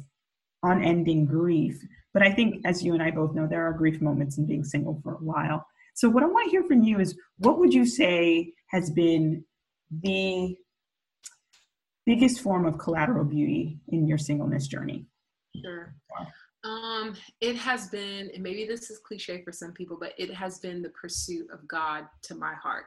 [0.62, 1.82] unending grief,
[2.12, 4.64] but I think, as you and I both know, there are grief moments in being
[4.64, 5.64] single for a while.
[6.00, 9.44] So, what I want to hear from you is what would you say has been
[9.90, 10.56] the
[12.06, 15.04] biggest form of collateral beauty in your singleness journey?
[15.62, 15.94] Sure.
[16.64, 20.58] Um, it has been, and maybe this is cliche for some people, but it has
[20.60, 22.86] been the pursuit of God to my heart.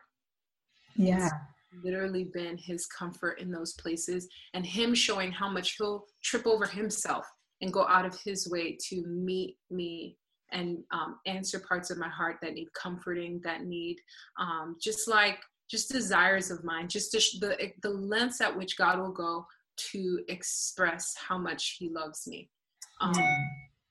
[0.95, 1.27] Yeah.
[1.27, 6.47] It's literally been his comfort in those places and him showing how much he'll trip
[6.47, 7.27] over himself
[7.61, 10.17] and go out of his way to meet me
[10.51, 13.97] and um, answer parts of my heart that need comforting, that need
[14.39, 15.39] um, just like
[15.69, 19.45] just desires of mine, just the the lengths at which God will go
[19.91, 22.49] to express how much He loves me.
[23.01, 23.15] Um,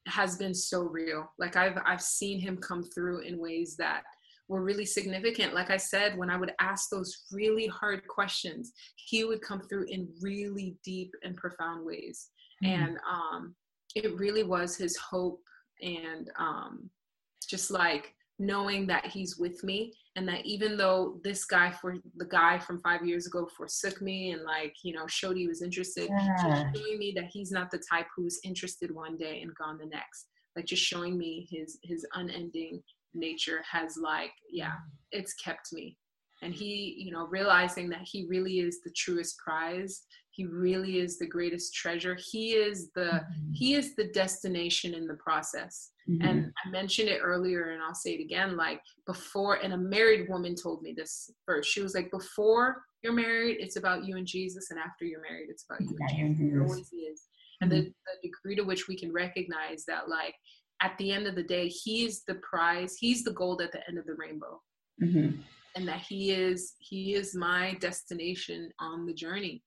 [0.06, 1.30] has been so real.
[1.38, 4.02] Like I've I've seen Him come through in ways that
[4.48, 5.54] were really significant.
[5.54, 9.86] Like I said, when I would ask those really hard questions, He would come through
[9.88, 12.28] in really deep and profound ways.
[12.62, 12.82] Mm-hmm.
[12.82, 13.54] And um,
[13.94, 15.40] it really was His hope
[15.82, 16.90] and um,
[17.48, 22.24] just like knowing that He's with me and that even though this guy for the
[22.26, 26.08] guy from five years ago forsook me and like you know showed he was interested
[26.10, 26.70] yeah.
[26.74, 30.26] showing me that he's not the type who's interested one day and gone the next
[30.56, 32.82] like just showing me his his unending
[33.14, 34.74] nature has like yeah
[35.12, 35.96] it's kept me
[36.42, 40.02] and he you know realizing that he really is the truest prize
[40.32, 43.52] he really is the greatest treasure he is the mm-hmm.
[43.52, 46.26] he is the destination in the process mm-hmm.
[46.26, 50.28] and i mentioned it earlier and i'll say it again like before and a married
[50.28, 54.26] woman told me this first she was like before you're married it's about you and
[54.26, 57.22] jesus and after you're married it's about you and jesus it always is
[57.60, 57.88] and the, mm-hmm.
[58.22, 60.34] the degree to which we can recognize that like
[60.82, 63.98] at the end of the day he's the prize he's the gold at the end
[63.98, 64.60] of the rainbow
[65.02, 65.38] mm-hmm.
[65.76, 69.62] and that he is he is my destination on the journey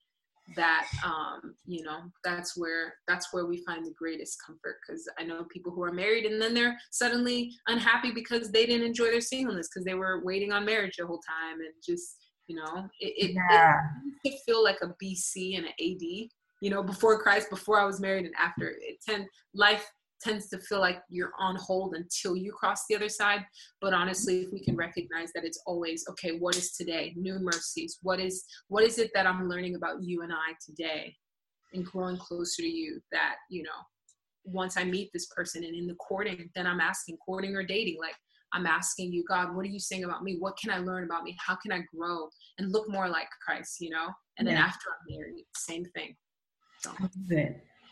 [0.55, 5.23] that um, you know that's where that's where we find the greatest comfort because i
[5.23, 9.21] know people who are married and then they're suddenly unhappy because they didn't enjoy their
[9.21, 12.17] singleness because they were waiting on marriage the whole time and just
[12.47, 13.79] you know it, it, yeah.
[14.23, 16.29] it, feel like a bc and an ad
[16.61, 19.25] you know before christ before i was married and after it tend
[19.55, 19.89] life
[20.21, 23.45] tends to feel like you're on hold until you cross the other side.
[23.81, 27.13] But honestly, if we can recognize that it's always okay, what is today?
[27.15, 27.99] New mercies.
[28.01, 31.15] What is what is it that I'm learning about you and I today
[31.73, 33.69] and growing closer to you that, you know,
[34.45, 37.97] once I meet this person and in the courting, then I'm asking, courting or dating,
[37.99, 38.15] like
[38.53, 40.37] I'm asking you, God, what are you saying about me?
[40.39, 41.35] What can I learn about me?
[41.45, 44.07] How can I grow and look more like Christ, you know?
[44.37, 44.65] And then yeah.
[44.65, 46.15] after I'm married, same thing.
[46.79, 46.91] So.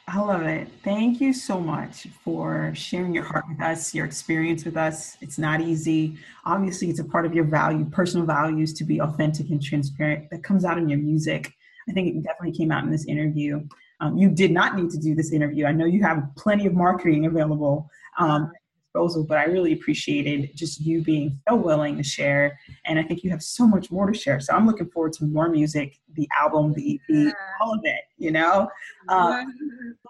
[0.08, 0.68] I love it.
[0.84, 5.18] Thank you so much for sharing your heart with us, your experience with us.
[5.22, 6.18] It's not easy.
[6.45, 10.30] Obviously, it's a part of your value, personal values to be authentic and transparent.
[10.30, 11.54] That comes out in your music.
[11.89, 13.66] I think it definitely came out in this interview.
[14.01, 15.66] Um, you did not need to do this interview.
[15.66, 17.89] I know you have plenty of marketing available
[18.20, 18.51] um,
[18.93, 22.59] but I really appreciated just you being so willing to share.
[22.85, 24.39] And I think you have so much more to share.
[24.39, 28.31] So I'm looking forward to more music, the album, the EP, all of it, you
[28.31, 28.69] know?
[29.09, 29.43] Uh,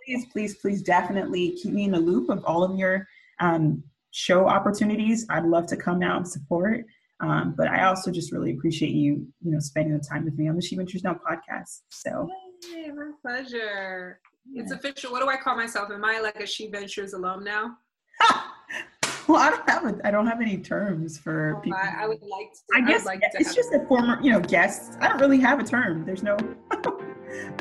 [0.06, 3.08] please, please, please definitely keep me in the loop of all of your
[3.40, 3.82] um,
[4.12, 5.26] show opportunities.
[5.30, 6.86] I'd love to come out and support.
[7.20, 10.50] Um, but I also just really appreciate you, you know, spending the time with me
[10.50, 11.82] on the She Ventures Now podcast.
[11.90, 12.30] So,
[12.74, 14.20] Yay, my pleasure.
[14.52, 14.64] Yeah.
[14.64, 15.12] It's official.
[15.12, 15.90] What do I call myself?
[15.90, 17.78] Am I like a She Ventures alum now?
[19.28, 21.80] well, I don't have a, I don't have any terms for oh, people.
[21.82, 22.60] I, I, would like to.
[22.76, 24.98] I guess like it's just a former, you know, guest.
[25.00, 26.06] I don't really have a term.
[26.06, 26.36] There's no.
[26.72, 26.78] I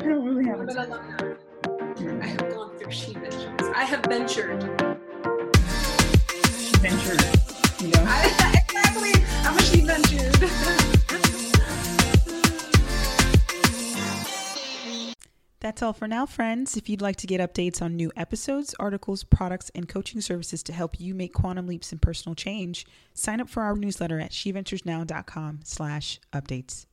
[0.01, 2.21] don't really have a term.
[2.21, 3.45] I have gone through she ventures.
[3.75, 4.61] I have ventured.
[6.81, 7.23] Ventured.
[7.79, 8.03] You know.
[8.07, 9.13] I, exactly.
[9.43, 11.02] I'm a she ventured.
[15.63, 16.75] That's all for now, friends.
[16.75, 20.73] If you'd like to get updates on new episodes, articles, products, and coaching services to
[20.73, 25.61] help you make quantum leaps in personal change, sign up for our newsletter at sheventuresnow.com
[25.63, 26.85] slash updates.